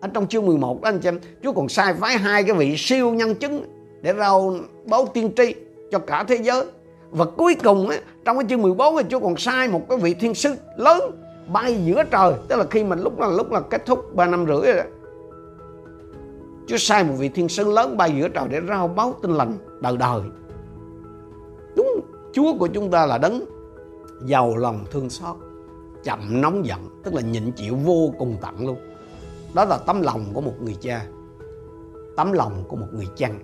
ở 0.00 0.08
trong 0.14 0.26
chương 0.26 0.46
11 0.46 0.82
đó 0.82 0.88
anh 0.88 0.98
chị 0.98 1.08
em, 1.08 1.18
Chúa 1.42 1.52
còn 1.52 1.68
sai 1.68 1.94
phái 1.94 2.18
hai 2.18 2.44
cái 2.44 2.52
vị 2.52 2.74
siêu 2.78 3.10
nhân 3.10 3.34
chứng 3.34 3.64
để 4.02 4.14
rao 4.18 4.54
báo 4.84 5.06
tiên 5.14 5.30
tri 5.36 5.54
cho 5.90 5.98
cả 5.98 6.24
thế 6.28 6.36
giới. 6.36 6.64
Và 7.10 7.24
cuối 7.24 7.56
cùng 7.64 7.88
á, 7.88 7.98
trong 8.24 8.38
cái 8.38 8.46
chương 8.50 8.62
14 8.62 8.96
thì 8.96 9.04
Chúa 9.10 9.20
còn 9.20 9.36
sai 9.36 9.68
một 9.68 9.88
cái 9.88 9.98
vị 9.98 10.14
thiên 10.14 10.34
sứ 10.34 10.54
lớn 10.76 11.00
bay 11.52 11.76
giữa 11.84 12.02
trời, 12.10 12.32
tức 12.48 12.56
là 12.56 12.64
khi 12.70 12.84
mình 12.84 12.98
lúc 13.00 13.20
là 13.20 13.26
lúc 13.26 13.52
là 13.52 13.60
kết 13.60 13.86
thúc 13.86 14.14
3 14.14 14.26
năm 14.26 14.46
rưỡi 14.46 14.72
rồi 14.72 14.74
đó 14.74 14.82
Chúa 16.66 16.76
sai 16.76 17.04
một 17.04 17.14
vị 17.18 17.28
thiên 17.28 17.48
sứ 17.48 17.72
lớn 17.72 17.96
bay 17.96 18.12
giữa 18.18 18.28
trời 18.28 18.48
để 18.48 18.60
rao 18.68 18.88
báo 18.88 19.14
tin 19.22 19.30
lành 19.30 19.58
đời 19.80 19.96
đời. 19.96 20.20
Đúng, 21.76 22.00
Chúa 22.32 22.58
của 22.58 22.66
chúng 22.66 22.90
ta 22.90 23.06
là 23.06 23.18
đấng 23.18 23.44
giàu 24.24 24.56
lòng 24.56 24.84
thương 24.90 25.10
xót, 25.10 25.36
chậm 26.04 26.40
nóng 26.40 26.66
giận, 26.66 26.80
tức 27.02 27.14
là 27.14 27.20
nhịn 27.20 27.52
chịu 27.52 27.76
vô 27.76 28.14
cùng 28.18 28.36
tận 28.42 28.66
luôn. 28.66 28.78
Đó 29.54 29.64
là 29.64 29.78
tấm 29.78 30.02
lòng 30.02 30.24
của 30.32 30.40
một 30.40 30.54
người 30.60 30.76
cha, 30.80 31.06
tấm 32.16 32.32
lòng 32.32 32.64
của 32.68 32.76
một 32.76 32.86
người 32.92 33.08
chăn. 33.16 33.38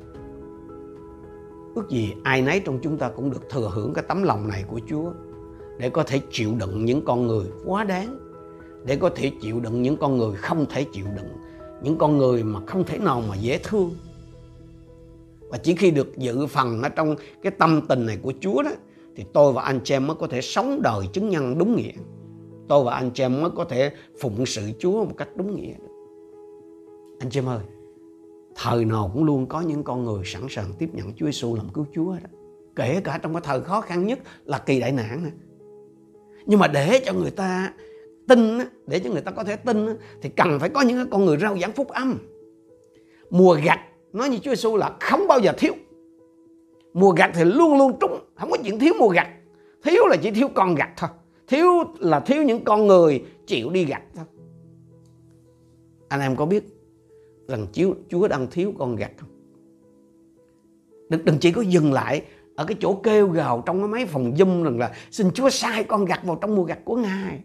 Ước 1.74 1.88
gì 1.88 2.14
ai 2.22 2.42
nấy 2.42 2.61
trong 2.61 2.78
chúng 2.83 2.98
ta 2.98 3.09
cũng 3.09 3.31
được 3.31 3.48
thừa 3.50 3.70
hưởng 3.74 3.94
cái 3.94 4.04
tấm 4.09 4.22
lòng 4.22 4.48
này 4.48 4.64
của 4.68 4.81
Chúa 4.88 5.12
để 5.78 5.90
có 5.90 6.02
thể 6.02 6.20
chịu 6.31 6.54
đựng 6.59 6.85
những 6.85 7.04
con 7.04 7.26
người 7.26 7.46
quá 7.64 7.85
đáng, 7.85 8.18
để 8.85 8.96
có 8.96 9.11
thể 9.14 9.33
chịu 9.40 9.61
đựng 9.61 9.83
những 9.83 9.96
con 9.96 10.18
người 10.18 10.37
không 10.37 10.66
thể 10.70 10.85
chịu 10.92 11.07
đựng 11.16 11.28
những 11.83 11.99
con 11.99 12.19
người 12.19 12.43
mà 12.43 12.61
không 12.67 12.85
thể 12.85 12.99
nào 12.99 13.23
mà 13.29 13.37
dễ 13.37 13.59
thương 13.64 13.95
và 15.49 15.59
chỉ 15.59 15.75
khi 15.75 15.91
được 15.91 16.19
dự 16.19 16.47
phần 16.47 16.83
ở 16.83 16.88
trong 16.88 17.17
cái 17.43 17.53
tâm 17.59 17.81
tình 17.88 18.07
này 18.07 18.19
của 18.23 18.33
Chúa 18.41 18.62
đó 18.62 18.71
thì 19.17 19.25
tôi 19.33 19.53
và 19.53 19.62
anh 19.62 19.81
chị 19.85 19.95
em 19.95 20.07
mới 20.07 20.17
có 20.21 20.27
thể 20.27 20.41
sống 20.41 20.83
đời 20.83 21.07
chứng 21.12 21.29
nhân 21.29 21.59
đúng 21.59 21.77
nghĩa. 21.77 21.93
Tôi 22.69 22.85
và 22.85 22.95
anh 22.95 23.11
chị 23.11 23.25
em 23.25 23.41
mới 23.43 23.51
có 23.51 23.64
thể 23.64 23.91
phụng 24.21 24.47
sự 24.47 24.62
Chúa 24.79 25.05
một 25.05 25.14
cách 25.17 25.29
đúng 25.37 25.57
nghĩa. 25.57 25.75
Anh 27.19 27.31
chị 27.31 27.38
em 27.38 27.49
ơi, 27.49 27.61
thời 28.55 28.85
nào 28.85 29.11
cũng 29.14 29.25
luôn 29.25 29.47
có 29.47 29.61
những 29.61 29.85
con 29.85 30.05
người 30.05 30.23
sẵn 30.25 30.43
sàng 30.51 30.73
tiếp 30.79 30.88
nhận 30.93 31.12
Chúa 31.12 31.27
Giêsu 31.27 31.57
làm 31.57 31.69
cứu 31.69 31.87
Chúa 31.95 32.12
đó. 32.12 32.29
Kể 32.77 33.01
cả 33.05 33.19
trong 33.23 33.33
cái 33.33 33.43
thời 33.45 33.61
khó 33.61 33.81
khăn 33.81 34.07
nhất 34.07 34.19
là 34.45 34.59
kỳ 34.59 34.81
đại 34.81 34.93
nạn 34.93 35.23
này. 35.23 35.33
Nhưng 36.47 36.61
mà 36.61 36.69
để 36.69 37.01
cho 37.05 37.12
người 37.12 37.31
ta 37.31 37.73
tin, 38.29 38.59
để 38.87 38.99
cho 38.99 39.11
người 39.11 39.21
ta 39.21 39.31
có 39.31 39.45
thể 39.45 39.57
tin 39.57 39.87
thì 40.23 40.29
cần 40.29 40.59
phải 40.61 40.69
có 40.69 40.81
những 40.81 41.11
con 41.11 41.25
người 41.25 41.37
rao 41.37 41.59
giảng 41.59 41.73
phúc 41.73 41.88
âm. 41.88 42.19
Mùa 43.31 43.59
gặt 43.64 43.79
nói 44.12 44.29
như 44.29 44.38
Chúa 44.38 44.51
Giêsu 44.51 44.77
là 44.77 44.97
không 45.01 45.29
bao 45.29 45.41
giờ 45.41 45.53
thiếu. 45.59 45.73
Mùa 46.93 47.11
gặt 47.11 47.31
thì 47.35 47.45
luôn 47.45 47.79
luôn 47.79 47.97
trúng, 48.01 48.19
không 48.35 48.51
có 48.51 48.57
chuyện 48.64 48.79
thiếu 48.79 48.95
mùa 48.99 49.09
gặt. 49.09 49.29
Thiếu 49.85 50.07
là 50.07 50.17
chỉ 50.17 50.31
thiếu 50.31 50.49
con 50.55 50.75
gặt 50.75 50.91
thôi. 50.97 51.11
Thiếu 51.47 51.69
là 51.99 52.21
thiếu 52.21 52.43
những 52.43 52.64
con 52.64 52.87
người 52.87 53.25
chịu 53.47 53.71
đi 53.71 53.85
gặt 53.85 54.03
thôi. 54.14 54.25
Anh 56.09 56.21
em 56.21 56.37
có 56.37 56.47
biết 56.47 56.64
rằng 57.49 57.67
Chúa, 57.73 57.95
Chúa 58.09 58.29
đang 58.29 58.47
thiếu 58.51 58.73
con 58.79 58.97
gặt 58.97 59.11
không? 59.17 59.29
Đừng, 61.09 61.25
đừng 61.25 61.38
chỉ 61.38 61.53
có 61.53 61.62
dừng 61.62 61.93
lại 61.93 62.23
ở 62.57 62.64
cái 62.64 62.77
chỗ 62.81 62.95
kêu 63.03 63.29
gào 63.29 63.62
trong 63.67 63.79
cái 63.79 63.88
máy 63.88 64.07
phòng 64.07 64.37
dâm 64.37 64.62
rằng 64.62 64.79
là 64.79 64.93
xin 65.11 65.31
Chúa 65.31 65.51
sai 65.51 65.85
con 65.85 66.05
gặt 66.05 66.21
vào 66.25 66.38
trong 66.41 66.57
mùa 66.57 66.64
gặt 66.64 66.79
của 66.85 66.97
Ngài. 66.97 67.41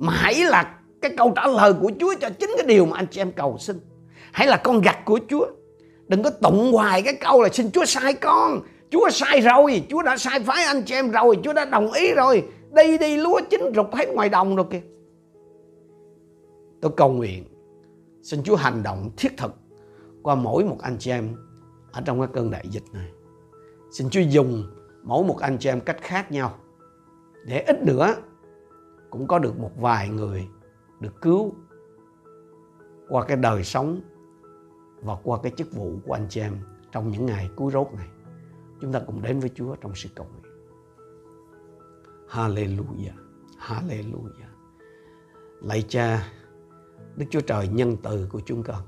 Mà 0.00 0.12
hãy 0.12 0.34
là 0.34 0.78
cái 1.00 1.10
câu 1.16 1.32
trả 1.36 1.46
lời 1.46 1.74
của 1.80 1.90
Chúa 2.00 2.14
cho 2.20 2.30
chính 2.30 2.50
cái 2.56 2.66
điều 2.66 2.86
mà 2.86 2.96
anh 2.96 3.06
chị 3.10 3.20
em 3.20 3.32
cầu 3.32 3.58
xin. 3.58 3.80
Hãy 4.32 4.46
là 4.46 4.56
con 4.56 4.80
gặt 4.80 4.98
của 5.04 5.20
Chúa. 5.28 5.46
Đừng 6.08 6.22
có 6.22 6.30
tụng 6.30 6.72
hoài 6.72 7.02
cái 7.02 7.14
câu 7.14 7.42
là 7.42 7.48
xin 7.52 7.70
Chúa 7.70 7.84
sai 7.84 8.14
con. 8.14 8.60
Chúa 8.90 9.10
sai 9.10 9.40
rồi, 9.40 9.82
Chúa 9.88 10.02
đã 10.02 10.16
sai 10.16 10.40
phái 10.40 10.64
anh 10.64 10.82
chị 10.82 10.94
em 10.94 11.10
rồi, 11.10 11.38
Chúa 11.44 11.52
đã 11.52 11.64
đồng 11.64 11.92
ý 11.92 12.14
rồi. 12.14 12.48
Đi 12.72 12.98
đi 12.98 13.16
lúa 13.16 13.40
chín 13.50 13.60
rục 13.74 13.94
hết 13.94 14.08
ngoài 14.08 14.28
đồng 14.28 14.56
rồi 14.56 14.66
kìa. 14.70 14.80
Tôi 16.80 16.92
cầu 16.96 17.12
nguyện 17.12 17.44
xin 18.22 18.42
Chúa 18.42 18.56
hành 18.56 18.82
động 18.82 19.10
thiết 19.16 19.36
thực 19.36 19.54
qua 20.22 20.34
mỗi 20.34 20.64
một 20.64 20.76
anh 20.82 20.96
chị 20.98 21.10
em 21.10 21.36
ở 21.92 22.02
trong 22.04 22.20
cái 22.20 22.28
cơn 22.32 22.50
đại 22.50 22.64
dịch 22.70 22.84
này. 22.92 23.08
Xin 23.92 24.10
Chúa 24.10 24.20
dùng 24.20 24.64
mỗi 25.02 25.24
một 25.24 25.38
anh 25.40 25.58
chị 25.58 25.68
em 25.68 25.80
cách 25.80 25.98
khác 26.00 26.32
nhau 26.32 26.54
để 27.44 27.64
ít 27.66 27.82
nữa 27.82 28.14
cũng 29.10 29.28
có 29.28 29.38
được 29.38 29.58
một 29.58 29.72
vài 29.76 30.08
người 30.08 30.48
được 31.00 31.20
cứu 31.20 31.54
qua 33.08 33.24
cái 33.24 33.36
đời 33.36 33.64
sống 33.64 34.00
và 35.02 35.16
qua 35.22 35.38
cái 35.42 35.52
chức 35.56 35.72
vụ 35.72 35.98
của 36.06 36.12
anh 36.12 36.26
chị 36.28 36.40
em 36.40 36.56
trong 36.92 37.10
những 37.10 37.26
ngày 37.26 37.50
cuối 37.56 37.72
rốt 37.72 37.88
này. 37.96 38.08
Chúng 38.80 38.92
ta 38.92 39.00
cùng 39.06 39.22
đến 39.22 39.40
với 39.40 39.50
Chúa 39.54 39.76
trong 39.76 39.92
sự 39.94 40.08
cầu 40.14 40.26
nguyện. 40.32 40.54
Hallelujah, 42.28 43.12
Hallelujah. 43.58 44.50
Lạy 45.60 45.84
Cha, 45.88 46.32
Đức 47.16 47.26
Chúa 47.30 47.40
Trời 47.40 47.68
nhân 47.68 47.96
từ 48.02 48.28
của 48.30 48.40
chúng 48.46 48.62
con. 48.62 48.82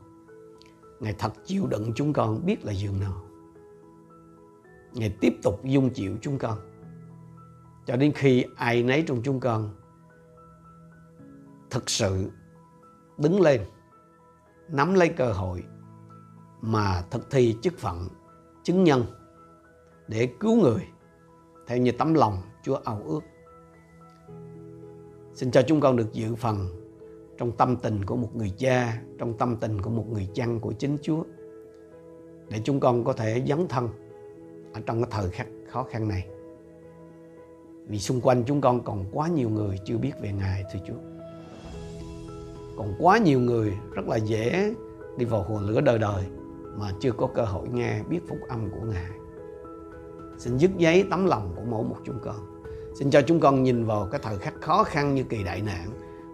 Ngài 1.01 1.15
thật 1.19 1.33
chịu 1.45 1.67
đựng 1.67 1.93
chúng 1.95 2.13
con 2.13 2.47
biết 2.47 2.65
là 2.65 2.73
giường 2.73 3.01
nào. 3.01 3.23
Ngài 4.93 5.17
tiếp 5.21 5.33
tục 5.43 5.61
dung 5.65 5.91
chịu 5.91 6.17
chúng 6.21 6.39
con. 6.39 6.59
Cho 7.87 7.97
đến 7.97 8.13
khi 8.15 8.45
ai 8.57 8.83
nấy 8.83 9.05
trong 9.07 9.23
chúng 9.23 9.41
con 9.41 9.71
thực 11.73 11.91
sự 11.91 12.31
đứng 13.19 13.41
lên, 13.41 13.61
nắm 14.69 14.95
lấy 14.95 15.09
cơ 15.09 15.33
hội 15.33 15.65
mà 16.61 17.03
thực 17.11 17.31
thi 17.31 17.57
chức 17.63 17.79
phận 17.79 18.09
chứng 18.63 18.85
nhân 18.85 19.05
để 20.09 20.29
cứu 20.41 20.61
người 20.61 20.87
theo 21.67 21.79
như 21.79 21.93
tấm 21.93 22.15
lòng 22.15 22.43
Chúa 22.63 22.79
ao 22.85 23.03
ước. 23.05 23.21
Xin 25.35 25.51
cho 25.51 25.63
chúng 25.67 25.81
con 25.81 25.97
được 25.97 26.13
dự 26.13 26.35
phần 26.35 26.69
trong 27.39 27.53
tâm 27.53 27.77
tình 27.77 28.05
của 28.05 28.17
một 28.17 28.37
người 28.37 28.53
cha, 28.59 29.03
trong 29.19 29.39
tâm 29.39 29.57
tình 29.57 29.83
của 29.83 29.91
một 29.91 30.07
người 30.11 30.29
chăn 30.35 30.61
của 30.61 30.73
chính 30.73 30.97
Chúa 31.03 31.25
để 32.49 32.61
chúng 32.65 32.81
con 32.81 33.05
có 33.05 33.13
thể 33.13 33.45
dấn 33.49 33.69
thân 33.69 33.89
ở 34.73 34.81
trong 34.87 35.03
cái 35.03 35.11
thời 35.11 35.31
khắc 35.31 35.47
khó 35.69 35.83
khăn 35.83 36.09
này. 36.09 36.27
Vì 37.87 37.99
xung 37.99 38.21
quanh 38.21 38.45
chúng 38.47 38.61
con 38.61 38.85
còn 38.85 39.05
quá 39.13 39.29
nhiều 39.29 39.51
người 39.51 39.79
chưa 39.85 39.99
biết 39.99 40.13
về 40.23 40.33
Ngài 40.33 40.65
thưa 40.73 40.81
Chúa. 40.87 41.22
Còn 42.77 42.95
quá 42.99 43.19
nhiều 43.19 43.41
người 43.41 43.79
rất 43.93 44.09
là 44.09 44.17
dễ 44.17 44.75
đi 45.17 45.25
vào 45.25 45.43
hồ 45.43 45.61
lửa 45.61 45.81
đời 45.81 45.99
đời 45.99 46.25
mà 46.77 46.93
chưa 47.01 47.13
có 47.13 47.27
cơ 47.35 47.45
hội 47.45 47.69
nghe 47.69 48.03
biết 48.09 48.21
phúc 48.29 48.39
âm 48.49 48.71
của 48.71 48.87
Ngài. 48.87 49.11
Xin 50.39 50.57
dứt 50.57 50.71
giấy 50.79 51.05
tấm 51.11 51.27
lòng 51.27 51.53
của 51.57 51.63
mỗi 51.63 51.85
một 51.85 51.97
chúng 52.05 52.19
con. 52.25 52.37
Xin 52.95 53.11
cho 53.11 53.23
chúng 53.23 53.41
con 53.41 53.63
nhìn 53.63 53.85
vào 53.85 54.09
cái 54.11 54.21
thời 54.25 54.39
khắc 54.39 54.55
khó 54.61 54.85
khăn 54.85 55.15
như 55.15 55.23
kỳ 55.23 55.45
đại 55.45 55.63
nạn 55.63 55.89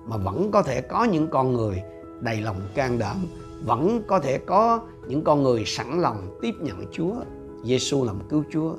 mà 0.07 0.17
vẫn 0.17 0.51
có 0.51 0.63
thể 0.63 0.81
có 0.81 1.05
những 1.05 1.29
con 1.31 1.53
người 1.53 1.83
đầy 2.21 2.41
lòng 2.41 2.61
can 2.75 2.99
đảm, 2.99 3.17
vẫn 3.65 4.03
có 4.07 4.21
thể 4.21 4.39
có 4.39 4.81
những 5.09 5.25
con 5.25 5.43
người 5.43 5.65
sẵn 5.67 6.01
lòng 6.01 6.39
tiếp 6.41 6.55
nhận 6.61 6.85
Chúa, 6.93 7.15
Giêsu 7.65 8.05
làm 8.05 8.21
cứu 8.29 8.45
Chúa. 8.51 8.75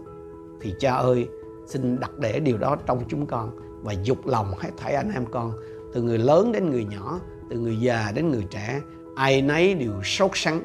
Thì 0.61 0.73
cha 0.79 0.95
ơi, 0.95 1.29
xin 1.65 1.99
đặt 1.99 2.11
để 2.17 2.39
điều 2.39 2.57
đó 2.57 2.75
trong 2.85 3.03
chúng 3.07 3.25
con 3.25 3.51
và 3.83 3.93
dục 4.03 4.27
lòng 4.27 4.53
hết 4.57 4.69
thảy 4.77 4.93
anh 4.93 5.11
em 5.13 5.25
con, 5.31 5.51
từ 5.93 6.01
người 6.01 6.17
lớn 6.17 6.51
đến 6.51 6.69
người 6.69 6.85
nhỏ, 6.85 7.19
từ 7.49 7.59
người 7.59 7.77
già 7.77 8.11
đến 8.15 8.29
người 8.29 8.45
trẻ, 8.51 8.81
ai 9.15 9.41
nấy 9.41 9.73
đều 9.73 10.03
sốt 10.03 10.31
sắng, 10.33 10.63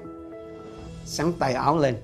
sắn 1.05 1.33
tay 1.39 1.55
áo 1.55 1.79
lên, 1.79 1.95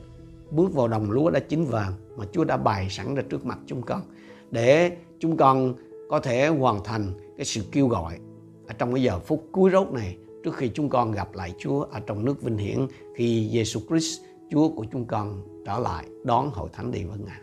bước 0.51 0.75
vào 0.75 0.89
đồng 0.89 1.11
lúa 1.11 1.31
đã 1.31 1.41
chín 1.41 1.65
vàng 1.65 1.93
mà 2.17 2.25
Chúa 2.33 2.45
đã 2.45 2.57
bày 2.57 2.91
sẵn 2.91 3.15
ra 3.15 3.23
trước 3.29 3.47
mặt 3.47 3.59
chúng 3.67 3.83
con 3.83 4.03
để 4.51 4.97
chúng 5.19 5.37
con 5.37 5.75
có 6.09 6.21
thể 6.21 6.49
hoàn 6.49 6.85
thành 6.85 7.13
cái 7.37 7.45
sự 7.45 7.63
kêu 7.73 7.89
gọi 7.89 8.19
ở 8.67 8.75
trong 8.79 8.95
cái 8.95 9.03
giờ 9.03 9.19
phút 9.19 9.45
cuối 9.53 9.71
rốt 9.71 9.89
này 9.93 10.17
trước 10.45 10.57
khi 10.57 10.71
chúng 10.75 10.89
con 10.89 11.13
gặp 11.13 11.35
lại 11.35 11.55
Chúa 11.59 11.83
ở 11.83 12.01
trong 12.01 12.25
nước 12.25 12.43
vinh 12.43 12.57
hiển 12.57 12.87
khi 13.17 13.51
Giêsu 13.53 13.81
Christ 13.89 14.21
Chúa 14.51 14.69
của 14.69 14.85
chúng 14.93 15.05
con 15.05 15.43
trở 15.67 15.79
lại 15.79 16.05
đón 16.25 16.51
hội 16.51 16.69
thánh 16.73 16.91
đi 16.91 17.05
với 17.05 17.19
Ngài. 17.19 17.41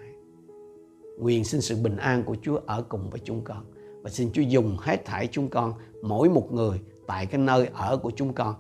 Nguyện 1.20 1.44
xin 1.44 1.62
sự 1.62 1.76
bình 1.76 1.98
an 1.98 2.24
của 2.24 2.36
Chúa 2.42 2.60
ở 2.66 2.84
cùng 2.90 3.10
với 3.10 3.22
chúng 3.24 3.42
con 3.42 3.66
và 4.02 4.10
xin 4.10 4.30
Chúa 4.34 4.42
dùng 4.42 4.78
hết 4.80 5.06
thảy 5.06 5.28
chúng 5.32 5.50
con 5.50 5.74
mỗi 6.02 6.30
một 6.30 6.52
người 6.52 6.80
tại 7.08 7.26
cái 7.26 7.42
nơi 7.42 7.70
ở 7.74 7.98
của 7.98 8.12
chúng 8.16 8.34
con 8.34 8.56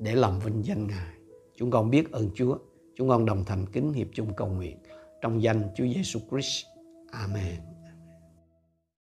để 0.00 0.14
làm 0.14 0.38
vinh 0.38 0.64
danh 0.64 0.86
Ngài. 0.86 1.14
Chúng 1.56 1.70
con 1.70 1.90
biết 1.90 2.12
ơn 2.12 2.30
Chúa. 2.34 2.58
Chúng 2.96 3.08
con 3.08 3.26
đồng 3.26 3.44
thành 3.44 3.66
kính 3.72 3.92
hiệp 3.92 4.06
chung 4.12 4.34
cầu 4.36 4.48
nguyện 4.48 4.78
trong 5.20 5.42
danh 5.42 5.62
Chúa 5.76 5.84
Giêsu 5.94 6.20
Christ. 6.30 6.66
Amen. 7.10 7.67